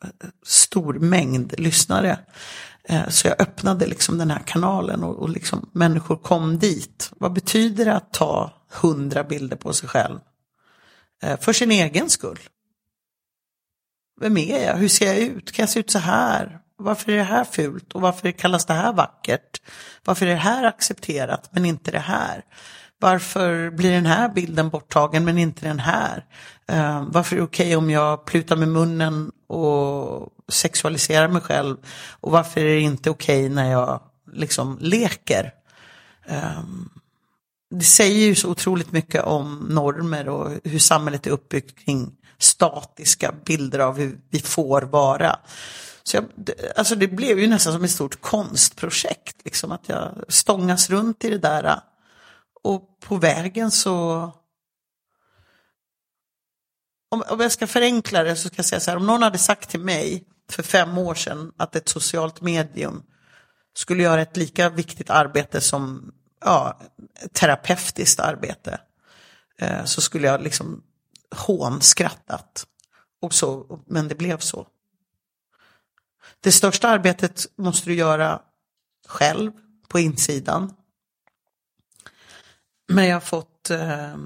eh, 0.04 0.10
stor 0.46 0.94
mängd 0.94 1.54
lyssnare. 1.58 2.20
Eh, 2.90 3.08
så 3.08 3.28
jag 3.28 3.42
öppnade 3.42 3.88
liksom 3.88 4.18
den 4.18 4.32
här 4.32 4.44
kanalen 4.46 5.04
och, 5.04 5.16
och 5.16 5.30
liksom 5.30 5.70
människor 5.74 6.16
kom 6.16 6.60
dit. 6.60 7.12
Vad 7.18 7.34
betyder 7.34 7.86
det 7.86 7.96
att 7.96 8.14
ta 8.14 8.52
hundra 8.82 9.24
bilder 9.24 9.58
på 9.58 9.74
sig 9.74 9.90
själv? 9.90 10.20
Eh, 11.24 11.40
för 11.40 11.54
sin 11.54 11.72
egen 11.72 12.10
skull. 12.10 12.40
Vem 14.22 14.38
är 14.38 14.66
jag? 14.66 14.76
Hur 14.76 14.88
ser 14.88 15.06
jag 15.06 15.18
ut? 15.18 15.52
Kan 15.52 15.64
jag 15.64 15.70
se 15.70 15.80
ut 15.80 15.92
så 15.92 16.00
här? 16.00 16.60
Varför 16.78 17.12
är 17.12 17.18
det 17.18 17.24
här 17.24 17.44
fult? 17.44 17.94
Och 17.94 18.02
varför 18.02 18.32
kallas 18.32 18.66
det 18.66 18.74
här 18.74 18.94
vackert? 18.94 19.62
Varför 20.06 20.26
är 20.26 20.30
det 20.30 20.36
här 20.36 20.64
accepterat 20.64 21.50
men 21.52 21.66
inte 21.66 21.92
det 21.92 22.00
här? 22.00 22.46
Varför 23.00 23.70
blir 23.70 23.92
den 23.92 24.06
här 24.06 24.30
bilden 24.30 24.70
borttagen 24.70 25.26
men 25.26 25.38
inte 25.38 25.68
den 25.68 25.80
här? 25.80 26.26
Uh, 26.72 27.08
varför 27.12 27.36
är 27.36 27.40
det 27.40 27.46
okej 27.46 27.66
okay 27.66 27.76
om 27.76 27.90
jag 27.90 28.26
plutar 28.26 28.56
med 28.56 28.68
munnen 28.68 29.32
och 29.48 30.30
sexualiserar 30.50 31.28
mig 31.28 31.42
själv? 31.42 31.78
Och 32.10 32.32
varför 32.32 32.62
är 32.62 32.76
det 32.76 32.82
inte 32.82 33.10
okej 33.10 33.46
okay 33.46 33.56
när 33.56 33.72
jag 33.72 34.02
liksom 34.34 34.78
leker? 34.82 35.54
Um, 36.30 36.90
det 37.76 37.86
säger 37.86 38.28
ju 38.28 38.36
så 38.36 38.50
otroligt 38.50 38.92
mycket 38.92 39.24
om 39.24 39.68
normer 39.70 40.30
och 40.30 40.52
hur 40.64 40.80
samhället 40.80 41.28
är 41.28 41.32
uppbyggt 41.32 41.86
kring 41.86 42.16
statiska 42.38 43.34
bilder 43.46 43.80
av 43.80 43.98
hur 43.98 44.20
vi 44.30 44.40
får 44.40 44.82
vara. 44.82 45.40
Så 46.04 46.18
jag, 46.18 46.26
det- 46.36 46.78
alltså 46.78 46.96
det 46.96 47.08
blev 47.08 47.40
ju 47.40 47.48
nästan 47.48 47.74
som 47.74 47.84
ett 47.84 47.92
stort 47.92 48.22
konstprojekt, 48.22 49.46
liksom 49.46 49.72
att 49.72 49.90
jag 49.90 50.24
stångas 50.28 50.90
runt 50.90 51.26
i 51.26 51.30
det 51.30 51.38
där. 51.38 51.80
Och 52.64 53.00
på 53.00 53.16
vägen 53.16 53.72
så... 53.72 54.22
Om, 57.12 57.24
om 57.30 57.40
jag 57.40 57.52
ska 57.52 57.68
förenkla 57.68 58.24
det 58.24 58.36
så 58.36 58.48
ska 58.48 58.58
jag 58.58 58.66
säga 58.66 58.80
så 58.80 58.92
här, 58.92 58.98
om 58.98 59.06
någon 59.06 59.22
hade 59.24 59.38
sagt 59.38 59.70
till 59.70 59.80
mig 59.80 60.24
för 60.50 60.64
fem 60.64 60.98
år 60.98 61.16
sedan 61.16 61.52
att 61.58 61.76
ett 61.76 61.90
socialt 61.90 62.42
medium 62.42 63.04
skulle 63.74 64.04
göra 64.04 64.22
ett 64.22 64.38
lika 64.38 64.70
viktigt 64.70 65.10
arbete 65.10 65.62
som 65.62 66.14
ja, 66.46 66.80
terapeutiskt 67.34 68.20
arbete 68.20 68.82
eh, 69.58 69.86
så 69.86 70.02
skulle 70.02 70.28
jag 70.28 70.42
liksom 70.42 70.84
hånskrattat. 71.36 72.68
Och 73.22 73.34
så, 73.34 73.80
men 73.88 74.08
det 74.08 74.16
blev 74.16 74.38
så. 74.38 74.68
Det 76.40 76.52
största 76.52 76.88
arbetet 76.90 77.46
måste 77.56 77.90
du 77.90 77.96
göra 77.96 78.42
själv 79.08 79.52
på 79.88 80.00
insidan. 80.00 80.76
Men 82.88 83.06
jag 83.08 83.16
har 83.16 83.22
fått 83.22 83.70
eh, 83.70 84.18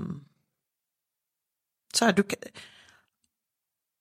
så 1.93 2.05
här, 2.05 2.13
du, 2.13 2.23
kan- 2.23 2.39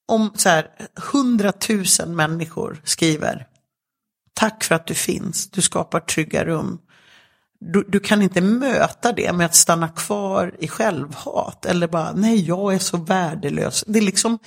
om 0.08 0.32
så 0.34 0.48
här, 0.48 0.70
hundratusen 1.12 2.16
människor 2.16 2.80
skriver 2.84 3.48
Tack 4.34 4.64
för 4.64 4.74
att 4.74 4.86
du 4.86 4.94
finns, 4.94 5.50
du 5.50 5.62
skapar 5.62 6.00
trygga 6.00 6.44
rum. 6.44 6.78
Du, 7.60 7.84
du 7.88 8.00
kan 8.00 8.22
inte 8.22 8.40
möta 8.40 9.12
det 9.12 9.32
med 9.32 9.46
att 9.46 9.54
stanna 9.54 9.88
kvar 9.88 10.56
i 10.58 10.68
självhat 10.68 11.66
eller 11.66 11.88
bara 11.88 12.12
nej 12.12 12.44
jag 12.44 12.74
är 12.74 12.78
så 12.78 12.96
värdelös. 12.96 13.84
Det 13.86 13.98
är 13.98 14.02
liksom, 14.02 14.38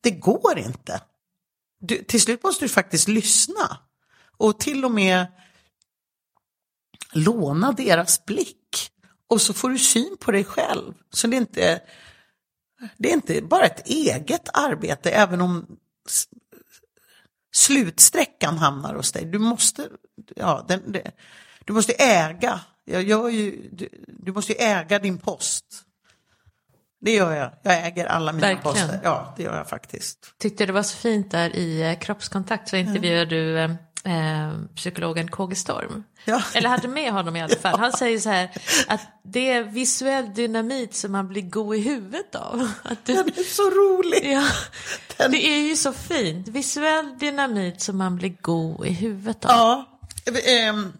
det 0.00 0.10
går 0.10 0.58
inte. 0.58 1.00
Du, 1.80 2.04
till 2.04 2.20
slut 2.20 2.42
måste 2.42 2.64
du 2.64 2.68
faktiskt 2.68 3.08
lyssna. 3.08 3.78
Och 4.36 4.60
till 4.60 4.84
och 4.84 4.90
med 4.90 5.26
låna 7.12 7.72
deras 7.72 8.24
blick. 8.24 8.90
Och 9.28 9.42
så 9.42 9.54
får 9.54 9.70
du 9.70 9.78
syn 9.78 10.16
på 10.20 10.30
dig 10.30 10.44
själv. 10.44 10.94
Så 11.10 11.26
det 11.26 11.36
är 11.36 11.40
inte, 11.40 11.80
det 12.96 13.08
är 13.08 13.12
inte 13.12 13.42
bara 13.42 13.66
ett 13.66 13.86
eget 13.88 14.48
arbete 14.52 15.10
även 15.10 15.40
om 15.40 15.66
slutsträckan 17.54 18.58
hamnar 18.58 18.94
hos 18.94 19.12
dig. 19.12 19.24
Du 19.24 19.38
måste, 19.38 19.88
ja, 20.36 20.64
den, 20.68 20.92
det, 20.92 21.10
du 21.64 21.72
måste 21.72 21.92
äga. 21.92 22.60
Jag 22.84 23.02
gör 23.02 23.28
ju, 23.28 23.68
du, 23.72 23.88
du 24.08 24.32
måste 24.32 24.52
ju 24.52 24.58
äga 24.58 24.98
din 24.98 25.18
post. 25.18 25.64
Det 27.00 27.14
gör 27.14 27.32
jag. 27.32 27.50
Jag 27.62 27.86
äger 27.86 28.06
alla 28.06 28.32
mina 28.32 28.46
Verkligen. 28.46 28.62
poster. 28.62 29.00
Ja, 29.04 29.34
det 29.36 29.42
gör 29.42 29.56
jag 29.56 29.68
faktiskt. 29.68 30.34
Tyckte 30.38 30.66
det 30.66 30.72
var 30.72 30.82
så 30.82 30.96
fint 30.96 31.30
där 31.30 31.56
i 31.56 31.82
eh, 31.82 31.98
Kroppskontakt 31.98 32.68
så 32.68 32.76
intervjuade 32.76 33.24
du 33.24 33.76
eh, 34.04 34.52
psykologen 34.76 35.28
KG 35.30 35.54
Storm. 35.54 36.04
Ja. 36.24 36.42
Eller 36.54 36.68
hade 36.68 36.88
med 36.88 37.12
honom 37.12 37.36
i 37.36 37.42
alla 37.42 37.56
fall. 37.56 37.78
Han 37.80 37.92
säger 37.92 38.18
så 38.18 38.28
här 38.30 38.50
att 38.88 39.00
det 39.22 39.50
är 39.50 39.62
visuell 39.62 40.34
dynamit 40.34 40.94
som 40.94 41.12
man 41.12 41.28
blir 41.28 41.42
god 41.42 41.76
i 41.76 41.80
huvudet 41.80 42.34
av. 42.34 42.70
Att 42.82 43.04
du, 43.04 43.14
Den 43.14 43.26
är 43.28 43.42
så 43.54 43.62
rolig. 43.70 44.32
ja, 44.32 44.46
Den- 45.16 45.30
det 45.30 45.46
är 45.46 45.68
ju 45.68 45.76
så 45.76 45.92
fint. 45.92 46.48
Visuell 46.48 47.18
dynamit 47.18 47.80
som 47.80 47.98
man 47.98 48.16
blir 48.16 48.34
god 48.40 48.86
i 48.86 48.92
huvudet 48.92 49.44
av. 49.44 49.50
Ja, 49.50 49.86
ehm, 50.46 50.92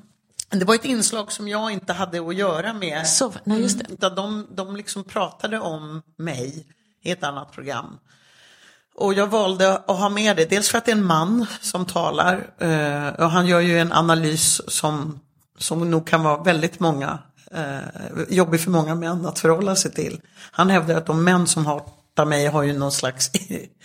det 0.51 0.65
var 0.65 0.75
ett 0.75 0.85
inslag 0.85 1.33
som 1.33 1.49
jag 1.49 1.71
inte 1.71 1.93
hade 1.93 2.29
att 2.29 2.35
göra 2.35 2.73
med. 2.73 3.07
Så, 3.07 3.33
nej, 3.45 3.61
just 3.61 3.79
det. 3.79 4.05
Mm, 4.07 4.15
de, 4.17 4.47
de 4.55 4.77
liksom 4.77 5.05
pratade 5.05 5.59
om 5.59 6.03
mig 6.17 6.67
i 7.03 7.11
ett 7.11 7.25
annat 7.25 7.53
program. 7.53 7.99
Och 8.95 9.15
jag 9.15 9.27
valde 9.27 9.77
att 9.77 9.99
ha 9.99 10.09
med 10.09 10.37
det, 10.37 10.51
dels 10.51 10.69
för 10.69 10.79
att 10.79 10.85
det 10.85 10.93
är 10.93 10.97
en 10.97 11.05
man 11.05 11.47
som 11.61 11.87
talar. 11.87 12.51
eh, 12.59 13.09
och 13.09 13.31
han 13.31 13.47
gör 13.47 13.61
ju 13.61 13.79
en 13.79 13.93
analys 13.93 14.61
som, 14.69 15.21
som 15.59 15.91
nog 15.91 16.07
kan 16.07 16.23
vara 16.23 16.43
väldigt 16.43 16.81
många, 16.81 17.19
eh, 17.51 17.79
jobbig 18.29 18.61
för 18.61 18.71
många 18.71 18.95
män 18.95 19.27
att 19.27 19.39
förhålla 19.39 19.77
sig 19.77 19.93
till. 19.93 20.21
Han 20.53 20.71
hävdar 20.71 20.95
att 20.95 21.07
de 21.07 21.25
män 21.25 21.47
som 21.47 21.67
hatar 21.67 22.25
mig 22.25 22.47
har 22.47 22.63
ju 22.63 22.79
någon 22.79 22.93
slags 22.93 23.31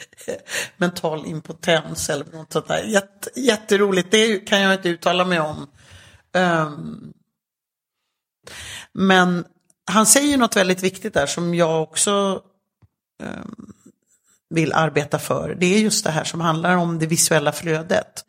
mental 0.78 1.26
impotens 1.26 2.10
eller 2.10 2.26
något 2.26 2.54
sånt 2.54 2.68
där. 2.68 2.84
Jätte, 2.84 3.40
jätteroligt, 3.40 4.12
det 4.12 4.40
kan 4.40 4.62
jag 4.62 4.74
inte 4.74 4.90
uttala 4.90 5.26
mig 5.26 5.40
om. 5.40 5.68
Ehm, 6.34 7.14
men 8.94 9.46
han 9.92 10.06
säger 10.06 10.38
något 10.38 10.56
väldigt 10.56 10.84
viktigt 10.84 11.14
där 11.14 11.26
som 11.26 11.56
jag 11.56 11.84
också 11.84 12.42
ehm, 13.24 13.74
vill 14.50 14.74
arbeta 14.74 15.20
för. 15.20 15.56
Det 15.60 15.76
är 15.76 15.80
just 15.80 16.04
det 16.04 16.12
här 16.12 16.24
som 16.24 16.42
handlar 16.42 16.76
om 16.78 17.00
det 17.00 17.06
visuella 17.06 17.52
flödet. 17.52 18.26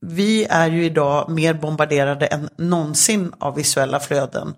Vi 0.00 0.44
är 0.44 0.70
ju 0.70 0.84
idag 0.84 1.30
mer 1.30 1.54
bombarderade 1.54 2.26
än 2.26 2.48
någonsin 2.56 3.32
av 3.38 3.54
visuella 3.54 4.00
flöden. 4.00 4.54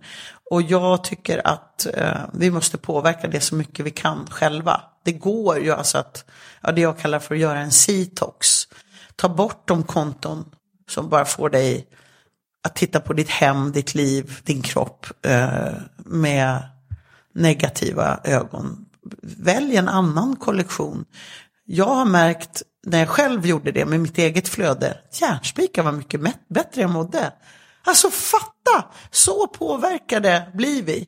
Och 0.50 0.62
jag 0.62 1.04
tycker 1.04 1.46
att 1.46 1.86
eh, 1.94 2.20
vi 2.32 2.50
måste 2.50 2.78
påverka 2.78 3.28
det 3.28 3.40
så 3.40 3.54
mycket 3.54 3.86
vi 3.86 3.90
kan 3.90 4.26
själva. 4.30 4.80
Det 5.04 5.12
går 5.12 5.58
ju 5.58 5.72
alltså 5.72 5.98
att, 5.98 6.24
ja, 6.62 6.72
det 6.72 6.80
jag 6.80 6.98
kallar 6.98 7.18
för 7.18 7.34
att 7.34 7.40
göra 7.40 7.58
en 7.58 7.70
C-tox. 7.70 8.68
Ta 9.16 9.28
bort 9.28 9.68
de 9.68 9.82
konton 9.82 10.44
som 10.90 11.08
bara 11.08 11.24
får 11.24 11.50
dig 11.50 11.86
att 12.64 12.76
titta 12.76 13.00
på 13.00 13.12
ditt 13.12 13.30
hem, 13.30 13.72
ditt 13.72 13.94
liv, 13.94 14.40
din 14.44 14.62
kropp 14.62 15.06
eh, 15.22 15.72
med 15.96 16.62
negativa 17.34 18.20
ögon. 18.24 18.86
Välj 19.22 19.76
en 19.76 19.88
annan 19.88 20.36
kollektion. 20.36 21.04
Jag 21.64 21.86
har 21.86 22.04
märkt 22.04 22.62
när 22.86 22.98
jag 22.98 23.08
själv 23.08 23.46
gjorde 23.46 23.72
det 23.72 23.84
med 23.84 24.00
mitt 24.00 24.18
eget 24.18 24.48
flöde, 24.48 24.98
järnspikar 25.20 25.82
var 25.82 25.92
mycket 25.92 26.20
bättre 26.48 26.80
jag 26.80 26.90
mådde. 26.90 27.32
Alltså 27.84 28.10
fatta, 28.10 28.84
så 29.10 29.46
påverkade 29.46 30.50
blir 30.54 30.82
vi. 30.82 31.06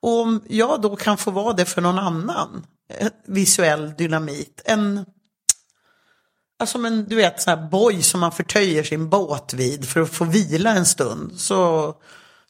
Och 0.00 0.20
om 0.20 0.40
jag 0.48 0.80
då 0.80 0.96
kan 0.96 1.16
få 1.16 1.30
vara 1.30 1.52
det 1.52 1.64
för 1.64 1.82
någon 1.82 1.98
annan, 1.98 2.66
eh, 2.98 3.08
visuell 3.26 3.94
dynamit, 3.98 4.62
en 4.64 5.04
Alltså 6.60 6.78
men 6.78 7.04
du 7.04 7.16
vet 7.16 7.42
sån 7.42 7.58
här 7.58 7.68
boj 7.68 8.02
som 8.02 8.20
man 8.20 8.32
förtöjer 8.32 8.82
sin 8.82 9.08
båt 9.08 9.54
vid 9.54 9.88
för 9.88 10.00
att 10.00 10.10
få 10.10 10.24
vila 10.24 10.70
en 10.70 10.86
stund. 10.86 11.40
Så, 11.40 11.94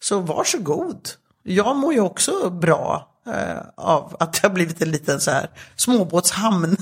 så 0.01 0.21
varsågod. 0.21 1.09
Jag 1.43 1.77
mår 1.77 1.95
ju 1.95 2.01
också 2.01 2.51
bra 2.51 3.09
eh, 3.29 3.63
av 3.77 4.17
att 4.21 4.33
det 4.33 4.43
har 4.43 4.55
blivit 4.55 4.83
en 4.83 4.91
liten 4.91 5.21
så 5.21 5.31
här 5.31 5.51
småbåtshamn 5.77 6.65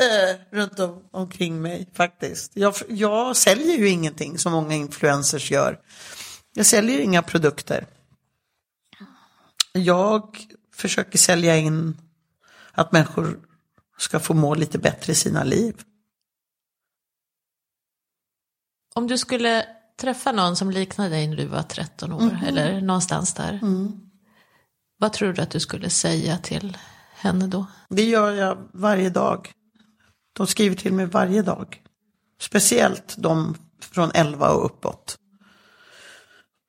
eh, 0.00 0.36
runt 0.50 0.78
om, 0.78 1.02
omkring 1.10 1.62
mig 1.62 1.90
faktiskt. 1.94 2.52
Jag, 2.54 2.74
jag 2.88 3.36
säljer 3.36 3.76
ju 3.76 3.88
ingenting 3.88 4.38
som 4.38 4.52
många 4.52 4.74
influencers 4.74 5.50
gör. 5.50 5.78
Jag 6.54 6.66
säljer 6.66 6.98
inga 7.00 7.22
produkter. 7.22 7.86
Jag 9.72 10.38
försöker 10.74 11.18
sälja 11.18 11.56
in 11.56 11.96
att 12.72 12.92
människor 12.92 13.40
ska 13.98 14.20
få 14.20 14.34
må 14.34 14.54
lite 14.54 14.78
bättre 14.78 15.12
i 15.12 15.16
sina 15.16 15.44
liv. 15.44 15.82
Om 18.94 19.06
du 19.06 19.18
skulle 19.18 19.66
träffa 20.00 20.32
någon 20.32 20.56
som 20.56 20.70
liknade 20.70 21.10
dig 21.10 21.26
när 21.26 21.36
du 21.36 21.46
var 21.46 21.62
13 21.62 22.12
år, 22.12 22.38
eller 22.46 22.80
någonstans 22.80 23.34
där. 23.34 23.60
Vad 24.98 25.12
tror 25.12 25.32
du 25.32 25.42
att 25.42 25.50
du 25.50 25.60
skulle 25.60 25.90
säga 25.90 26.38
till 26.38 26.78
henne 27.14 27.46
då? 27.46 27.66
Det 27.88 28.04
gör 28.04 28.32
jag 28.32 28.58
varje 28.72 29.10
dag. 29.10 29.52
De 30.32 30.46
skriver 30.46 30.76
till 30.76 30.92
mig 30.92 31.06
varje 31.06 31.42
dag. 31.42 31.82
Speciellt 32.40 33.14
de 33.18 33.56
från 33.80 34.10
11 34.14 34.50
och 34.50 34.64
uppåt. 34.64 35.16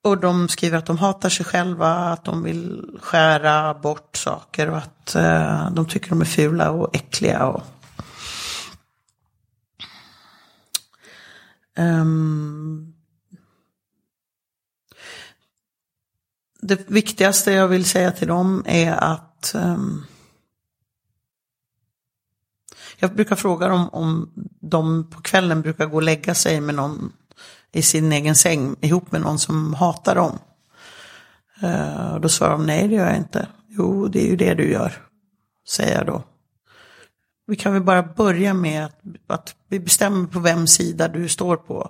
Och 0.04 0.18
de 0.18 0.48
skriver 0.48 0.78
att 0.78 0.86
de 0.86 0.98
hatar 0.98 1.30
sig 1.30 1.46
själva, 1.46 1.94
att 1.94 2.26
de 2.26 2.44
vill 2.44 2.98
skära 3.02 3.74
bort 3.74 4.18
saker 4.18 4.70
och 4.70 4.78
att 4.78 5.16
eh, 5.16 5.72
de 5.72 5.86
tycker 5.86 6.10
de 6.10 6.22
är 6.22 6.26
fula 6.26 6.72
och 6.72 6.96
äckliga. 6.96 7.46
Och... 7.46 7.64
Ehm, 11.78 12.91
Det 16.62 16.90
viktigaste 16.90 17.52
jag 17.52 17.68
vill 17.68 17.86
säga 17.86 18.12
till 18.12 18.28
dem 18.28 18.64
är 18.68 18.92
att 18.92 19.56
um, 19.56 20.06
jag 22.98 23.16
brukar 23.16 23.36
fråga 23.36 23.68
dem 23.68 23.90
om 23.90 24.32
de 24.60 25.10
på 25.10 25.22
kvällen 25.22 25.62
brukar 25.62 25.86
gå 25.86 25.96
och 25.96 26.04
lägga 26.04 26.36
sig 26.36 26.62
med 26.62 26.76
någon 26.76 27.14
i 27.72 27.82
sin 27.82 28.12
egen 28.12 28.36
säng 28.36 28.76
ihop 28.82 29.12
med 29.12 29.22
någon 29.22 29.40
som 29.40 29.74
hatar 29.74 30.16
dem. 30.16 30.40
Uh, 31.64 32.14
och 32.14 32.22
då 32.22 32.30
svarar 32.30 32.52
de 32.52 32.66
nej 32.66 32.88
det 32.88 32.96
gör 32.96 33.08
jag 33.08 33.18
inte. 33.18 33.48
Jo 33.68 34.08
det 34.08 34.20
är 34.26 34.28
ju 34.28 34.36
det 34.36 34.54
du 34.54 34.72
gör, 34.72 35.08
säger 35.70 35.98
jag 35.98 36.06
då. 36.06 36.24
Vi 37.48 37.56
kan 37.56 37.74
väl 37.74 37.84
bara 37.84 38.04
börja 38.04 38.54
med 38.54 38.86
att, 38.86 39.00
att 39.28 39.56
vi 39.68 39.80
bestämmer 39.80 40.28
på 40.28 40.40
vem 40.40 40.68
sida 40.68 41.08
du 41.08 41.30
står 41.30 41.58
på. 41.58 41.90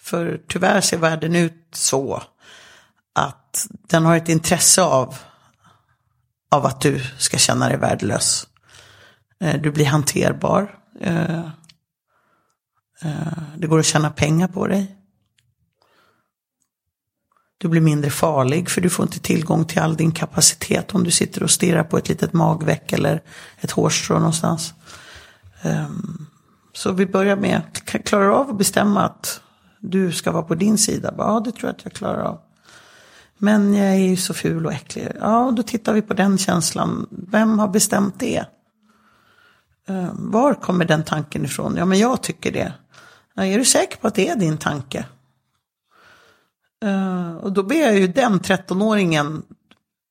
För 0.00 0.40
tyvärr 0.48 0.80
ser 0.80 0.98
världen 0.98 1.36
ut 1.36 1.68
så 1.72 2.22
att 3.14 3.66
den 3.70 4.04
har 4.04 4.16
ett 4.16 4.28
intresse 4.28 4.82
av, 4.82 5.16
av 6.50 6.66
att 6.66 6.80
du 6.80 7.00
ska 7.18 7.38
känna 7.38 7.68
dig 7.68 7.78
värdelös. 7.78 8.46
Eh, 9.40 9.60
du 9.60 9.70
blir 9.70 9.86
hanterbar. 9.86 10.78
Eh, 11.00 11.40
eh, 13.02 13.42
det 13.56 13.66
går 13.66 13.78
att 13.78 13.86
tjäna 13.86 14.10
pengar 14.10 14.48
på 14.48 14.66
dig. 14.66 14.96
Du 17.58 17.68
blir 17.68 17.80
mindre 17.80 18.10
farlig 18.10 18.70
för 18.70 18.80
du 18.80 18.90
får 18.90 19.04
inte 19.04 19.20
tillgång 19.20 19.64
till 19.64 19.78
all 19.78 19.96
din 19.96 20.12
kapacitet 20.12 20.94
om 20.94 21.04
du 21.04 21.10
sitter 21.10 21.42
och 21.42 21.50
stirrar 21.50 21.84
på 21.84 21.98
ett 21.98 22.08
litet 22.08 22.32
magveck 22.32 22.92
eller 22.92 23.22
ett 23.60 23.70
hårstrå 23.70 24.18
någonstans. 24.18 24.74
Ehm, 25.62 26.26
så 26.72 26.92
vi 26.92 27.06
börjar 27.06 27.36
med, 27.36 27.62
klarar 27.84 28.28
du 28.28 28.34
av 28.34 28.50
att 28.50 28.58
bestämma 28.58 29.02
att 29.02 29.40
du 29.80 30.12
ska 30.12 30.32
vara 30.32 30.42
på 30.42 30.54
din 30.54 30.78
sida? 30.78 31.14
Ja, 31.18 31.42
det 31.44 31.52
tror 31.52 31.68
jag 31.68 31.76
att 31.76 31.84
jag 31.84 31.92
klarar 31.92 32.22
av. 32.22 32.40
Men 33.42 33.74
jag 33.74 33.86
är 33.86 34.08
ju 34.08 34.16
så 34.16 34.34
ful 34.34 34.66
och 34.66 34.72
äcklig. 34.72 35.08
Ja, 35.20 35.52
då 35.56 35.62
tittar 35.62 35.92
vi 35.92 36.02
på 36.02 36.14
den 36.14 36.38
känslan. 36.38 37.06
Vem 37.10 37.58
har 37.58 37.68
bestämt 37.68 38.14
det? 38.18 38.44
Eh, 39.88 40.10
var 40.14 40.54
kommer 40.54 40.84
den 40.84 41.04
tanken 41.04 41.44
ifrån? 41.44 41.76
Ja, 41.76 41.84
men 41.84 41.98
jag 41.98 42.22
tycker 42.22 42.52
det. 42.52 42.72
Ja, 43.34 43.44
är 43.44 43.58
du 43.58 43.64
säker 43.64 43.96
på 43.96 44.06
att 44.06 44.14
det 44.14 44.28
är 44.28 44.36
din 44.36 44.58
tanke? 44.58 45.06
Eh, 46.84 47.36
och 47.36 47.52
då 47.52 47.62
ber 47.62 47.76
jag 47.76 47.98
ju 47.98 48.06
den 48.06 48.40
13-åringen, 48.40 49.42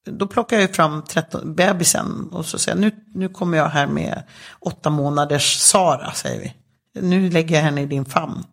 då 0.05 0.27
plockar 0.27 0.55
jag 0.55 0.61
ju 0.67 0.73
fram 0.73 1.01
13, 1.01 1.55
bebisen 1.55 2.29
och 2.31 2.45
så 2.45 2.57
säger 2.57 2.77
jag, 2.77 2.81
nu, 2.81 3.03
nu 3.13 3.29
kommer 3.29 3.57
jag 3.57 3.69
här 3.69 3.87
med 3.87 4.23
åtta 4.59 4.89
månaders 4.89 5.57
Sara, 5.57 6.11
säger 6.11 6.39
vi. 6.41 6.53
Nu 7.01 7.29
lägger 7.29 7.55
jag 7.55 7.63
henne 7.63 7.81
i 7.81 7.85
din 7.85 8.05
famn. 8.05 8.43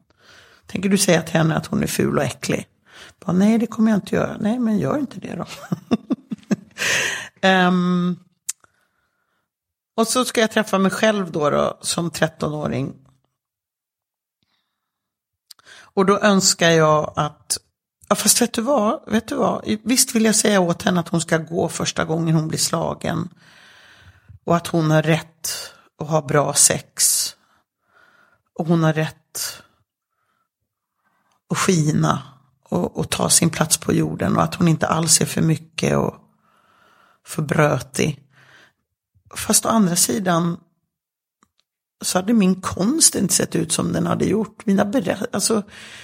Tänker 0.66 0.88
du 0.88 0.98
säga 0.98 1.22
till 1.22 1.36
henne 1.36 1.56
att 1.56 1.66
hon 1.66 1.82
är 1.82 1.86
ful 1.86 2.18
och 2.18 2.24
äcklig? 2.24 2.66
Bara, 3.26 3.36
Nej, 3.36 3.58
det 3.58 3.66
kommer 3.66 3.90
jag 3.90 3.96
inte 3.96 4.14
göra. 4.14 4.36
Nej, 4.40 4.58
men 4.58 4.78
gör 4.78 4.98
inte 4.98 5.20
det 5.20 5.34
då. 5.34 5.46
um, 7.48 8.18
och 9.96 10.08
så 10.08 10.24
ska 10.24 10.40
jag 10.40 10.50
träffa 10.50 10.78
mig 10.78 10.90
själv 10.90 11.32
då, 11.32 11.50
då 11.50 11.78
som 11.80 12.10
13-åring. 12.10 12.94
Och 15.78 16.06
då 16.06 16.18
önskar 16.18 16.70
jag 16.70 17.12
att 17.16 17.58
Ja, 18.08 18.16
fast 18.16 18.42
vet 18.42 18.52
du 18.52 18.62
vad? 18.62 19.00
Vet 19.06 19.28
du 19.28 19.34
vad? 19.34 19.78
Visst 19.82 20.14
vill 20.14 20.24
jag 20.24 20.34
säga 20.34 20.60
åt 20.60 20.82
henne 20.82 21.00
att 21.00 21.08
hon 21.08 21.20
ska 21.20 21.38
gå 21.38 21.68
första 21.68 22.04
gången 22.04 22.34
hon 22.34 22.48
blir 22.48 22.58
slagen. 22.58 23.28
Och 24.44 24.56
att 24.56 24.66
hon 24.66 24.90
har 24.90 25.02
rätt 25.02 25.48
att 25.98 26.08
ha 26.08 26.22
bra 26.22 26.54
sex. 26.54 27.26
Och 28.58 28.66
hon 28.66 28.82
har 28.82 28.92
rätt 28.92 29.62
att 31.50 31.58
skina 31.58 32.35
och, 32.68 32.98
och, 32.98 33.10
ta 33.10 33.30
sin 33.30 33.50
plats 33.50 33.78
på 33.78 33.92
jorden. 33.92 34.36
Och 34.36 34.42
att 34.42 34.54
hon 34.54 34.68
inte 34.68 34.86
alls 34.86 35.20
är 35.20 35.26
för 35.26 35.42
mycket 35.42 35.96
och 35.96 36.14
för 37.26 37.42
brötig. 37.42 38.22
Fast 39.34 39.66
å 39.66 39.68
andra 39.68 39.96
sidan 39.96 40.60
så 42.04 42.18
hade 42.18 42.32
min 42.32 42.60
konst 42.60 43.14
inte 43.14 43.34
sett 43.34 43.56
ut 43.56 43.72
som 43.72 43.92
den 43.92 44.06
hade 44.06 44.24
gjort. 44.24 44.66
Mina 44.66 44.92
alltså, 45.32 45.62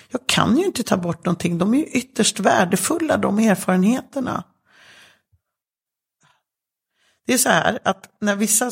jag 0.09 0.27
kan 0.27 0.57
ju 0.57 0.65
inte 0.65 0.83
ta 0.83 0.97
bort 0.97 1.25
någonting. 1.25 1.59
De 1.59 1.75
är 1.75 1.79
ju 1.79 1.85
ytterst 1.85 2.41
värdefulla, 2.41 3.17
de 3.17 3.39
erfarenheterna. 3.39 4.45
Det 7.27 7.33
är 7.33 7.39
så 7.39 7.49
här 7.49 7.79
att 7.85 8.09
när 8.21 8.37
vissa, 8.37 8.71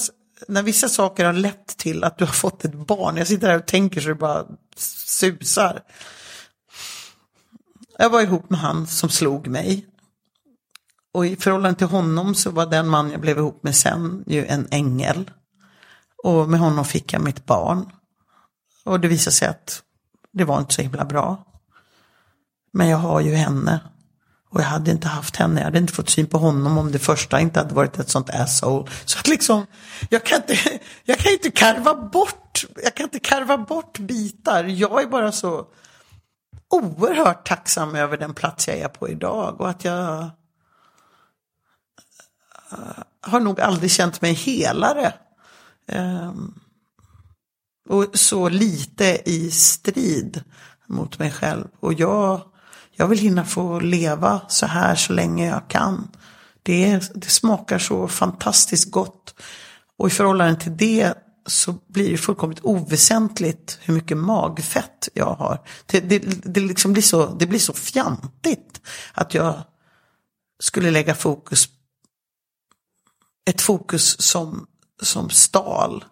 när 0.48 0.62
vissa 0.62 0.88
saker 0.88 1.24
har 1.24 1.32
lett 1.32 1.66
till 1.66 2.04
att 2.04 2.18
du 2.18 2.24
har 2.24 2.32
fått 2.32 2.64
ett 2.64 2.74
barn, 2.74 3.16
jag 3.16 3.26
sitter 3.26 3.48
här 3.48 3.58
och 3.58 3.66
tänker 3.66 4.00
så 4.00 4.08
det 4.08 4.14
bara 4.14 4.46
susar. 4.76 5.82
Jag 8.00 8.10
var 8.10 8.20
ihop 8.20 8.50
med 8.50 8.60
han 8.60 8.86
som 8.86 9.08
slog 9.08 9.48
mig. 9.48 9.86
Och 11.14 11.26
i 11.26 11.36
förhållande 11.36 11.78
till 11.78 11.86
honom 11.86 12.34
så 12.34 12.50
var 12.50 12.66
den 12.66 12.88
man 12.88 13.10
jag 13.10 13.20
blev 13.20 13.38
ihop 13.38 13.62
med 13.62 13.76
sen 13.76 14.24
ju 14.26 14.46
en 14.46 14.68
ängel. 14.70 15.30
Och 16.24 16.48
med 16.48 16.60
honom 16.60 16.84
fick 16.84 17.12
jag 17.12 17.22
mitt 17.22 17.46
barn. 17.46 17.92
Och 18.84 19.00
det 19.00 19.08
visade 19.08 19.34
sig 19.34 19.48
att 19.48 19.82
det 20.32 20.44
var 20.44 20.58
inte 20.58 20.74
så 20.74 20.82
himla 20.82 21.04
bra. 21.04 21.44
Men 22.72 22.88
jag 22.88 22.98
har 22.98 23.20
ju 23.20 23.34
henne. 23.34 23.80
Och 24.50 24.60
jag 24.60 24.66
hade 24.66 24.90
inte 24.90 25.08
haft 25.08 25.36
henne, 25.36 25.60
jag 25.60 25.64
hade 25.64 25.78
inte 25.78 25.92
fått 25.92 26.10
syn 26.10 26.26
på 26.26 26.38
honom 26.38 26.78
om 26.78 26.92
det 26.92 26.98
första 26.98 27.40
inte 27.40 27.60
hade 27.60 27.74
varit 27.74 27.98
ett 27.98 28.10
sånt 28.10 28.30
asshole. 28.30 28.90
Så 29.04 29.18
att 29.18 29.28
liksom, 29.28 29.66
jag 30.10 30.24
kan 30.24 30.36
inte, 30.36 30.80
jag 31.04 31.18
kan 31.18 31.32
inte 31.32 31.50
karva 31.50 31.94
bort, 31.94 32.66
jag 32.82 32.94
kan 32.94 33.04
inte 33.04 33.20
karva 33.20 33.58
bort 33.58 33.98
bitar. 33.98 34.64
Jag 34.64 35.02
är 35.02 35.06
bara 35.06 35.32
så 35.32 35.66
oerhört 36.70 37.48
tacksam 37.48 37.94
över 37.94 38.16
den 38.16 38.34
plats 38.34 38.68
jag 38.68 38.78
är 38.78 38.88
på 38.88 39.08
idag 39.08 39.60
och 39.60 39.70
att 39.70 39.84
jag 39.84 40.30
eh, 42.72 43.02
har 43.20 43.40
nog 43.40 43.60
aldrig 43.60 43.90
känt 43.90 44.22
mig 44.22 44.32
helare 44.32 45.14
ehm, 45.86 46.54
och 47.88 48.06
så 48.14 48.48
lite 48.48 49.30
i 49.30 49.50
strid 49.50 50.42
mot 50.86 51.18
mig 51.18 51.30
själv. 51.30 51.68
Och 51.80 51.92
jag, 51.92 52.40
jag 52.92 53.06
vill 53.06 53.18
hinna 53.18 53.44
få 53.44 53.80
leva 53.80 54.40
så 54.48 54.66
här 54.66 54.94
så 54.94 55.12
länge 55.12 55.48
jag 55.48 55.68
kan. 55.68 56.08
Det, 56.62 57.10
det 57.14 57.30
smakar 57.30 57.78
så 57.78 58.08
fantastiskt 58.08 58.90
gott. 58.90 59.34
Och 59.96 60.06
i 60.06 60.10
förhållande 60.10 60.60
till 60.60 60.76
det 60.76 61.14
så 61.46 61.72
blir 61.86 62.10
det 62.10 62.18
fullkomligt 62.18 62.60
oväsentligt 62.62 63.78
hur 63.82 63.94
mycket 63.94 64.16
magfett 64.16 65.08
jag 65.14 65.34
har. 65.34 65.66
Det, 65.86 66.00
det, 66.00 66.18
det, 66.54 66.60
liksom 66.60 66.92
blir, 66.92 67.02
så, 67.02 67.26
det 67.26 67.46
blir 67.46 67.58
så 67.58 67.72
fjantigt 67.72 68.80
att 69.12 69.34
jag 69.34 69.62
skulle 70.60 70.90
lägga 70.90 71.14
fokus, 71.14 71.68
ett 73.50 73.60
fokus 73.60 74.20
som 74.20 74.66
som 75.02 75.30
stal 75.30 76.04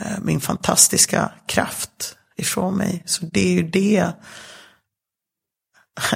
eh, 0.00 0.18
min 0.22 0.40
fantastiska 0.40 1.32
kraft 1.46 2.16
ifrån 2.36 2.74
mig. 2.74 3.02
Så 3.06 3.26
det 3.32 3.40
är 3.40 3.52
ju 3.52 3.62
det 3.62 4.12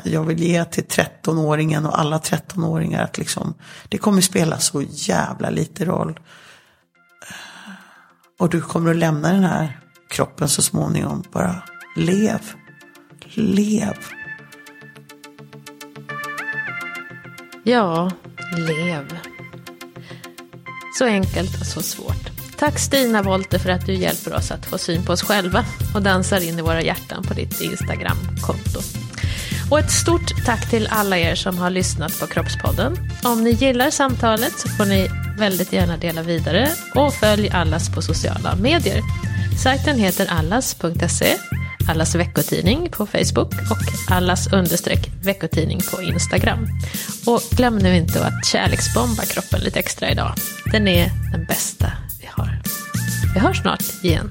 jag 0.04 0.24
vill 0.24 0.40
ge 0.40 0.64
till 0.64 0.84
13-åringen 0.84 1.86
och 1.86 2.00
alla 2.00 2.18
13-åringar. 2.18 3.04
Att 3.04 3.18
liksom, 3.18 3.54
det 3.88 3.98
kommer 3.98 4.20
spela 4.20 4.58
så 4.58 4.82
jävla 4.82 5.50
lite 5.50 5.84
roll. 5.84 6.20
Och 8.40 8.50
du 8.50 8.60
kommer 8.60 8.90
att 8.90 8.96
lämna 8.96 9.32
den 9.32 9.44
här 9.44 9.80
kroppen 10.10 10.48
så 10.48 10.62
småningom. 10.62 11.24
Bara 11.32 11.62
lev. 11.96 12.40
Lev. 13.34 13.96
Ja, 17.64 18.10
lev. 18.56 19.18
Så 20.98 21.04
enkelt 21.04 21.60
och 21.60 21.66
så 21.66 21.82
svårt. 21.82 22.30
Tack 22.58 22.78
Stina 22.78 23.22
Wollter 23.22 23.58
för 23.58 23.70
att 23.70 23.86
du 23.86 23.94
hjälper 23.94 24.34
oss 24.34 24.50
att 24.50 24.66
få 24.66 24.78
syn 24.78 25.04
på 25.04 25.12
oss 25.12 25.22
själva 25.22 25.64
och 25.94 26.02
dansar 26.02 26.40
in 26.40 26.58
i 26.58 26.62
våra 26.62 26.82
hjärtan 26.82 27.22
på 27.22 27.34
ditt 27.34 27.60
Instagram-konto. 27.60 28.80
Och 29.70 29.78
ett 29.78 29.90
stort 29.90 30.44
tack 30.46 30.70
till 30.70 30.88
alla 30.90 31.18
er 31.18 31.34
som 31.34 31.58
har 31.58 31.70
lyssnat 31.70 32.20
på 32.20 32.26
Kroppspodden. 32.26 32.96
Om 33.24 33.44
ni 33.44 33.50
gillar 33.50 33.90
samtalet 33.90 34.58
så 34.58 34.68
får 34.68 34.84
ni 34.84 35.08
väldigt 35.40 35.72
gärna 35.72 35.96
dela 35.96 36.22
vidare 36.22 36.68
och 36.94 37.14
följ 37.14 37.50
Allas 37.50 37.94
på 37.94 38.02
sociala 38.02 38.56
medier. 38.56 39.00
Sajten 39.62 39.98
heter 39.98 40.26
allas.se 40.30 41.36
Allas 41.88 42.14
veckotidning 42.14 42.88
på 42.90 43.06
Facebook 43.06 43.52
och 43.70 44.12
Allas 44.14 44.52
understreck 44.52 45.10
veckotidning 45.22 45.80
på 45.90 46.02
Instagram. 46.02 46.68
Och 47.26 47.40
glöm 47.50 47.78
nu 47.78 47.96
inte 47.96 48.26
att 48.26 48.46
kärleksbomba 48.46 49.22
kroppen 49.22 49.60
lite 49.60 49.78
extra 49.78 50.10
idag. 50.10 50.34
Den 50.72 50.88
är 50.88 51.10
den 51.32 51.44
bästa 51.44 51.92
vi 52.20 52.26
har. 52.30 52.62
Vi 53.34 53.40
hörs 53.40 53.60
snart 53.60 53.84
igen. 54.02 54.30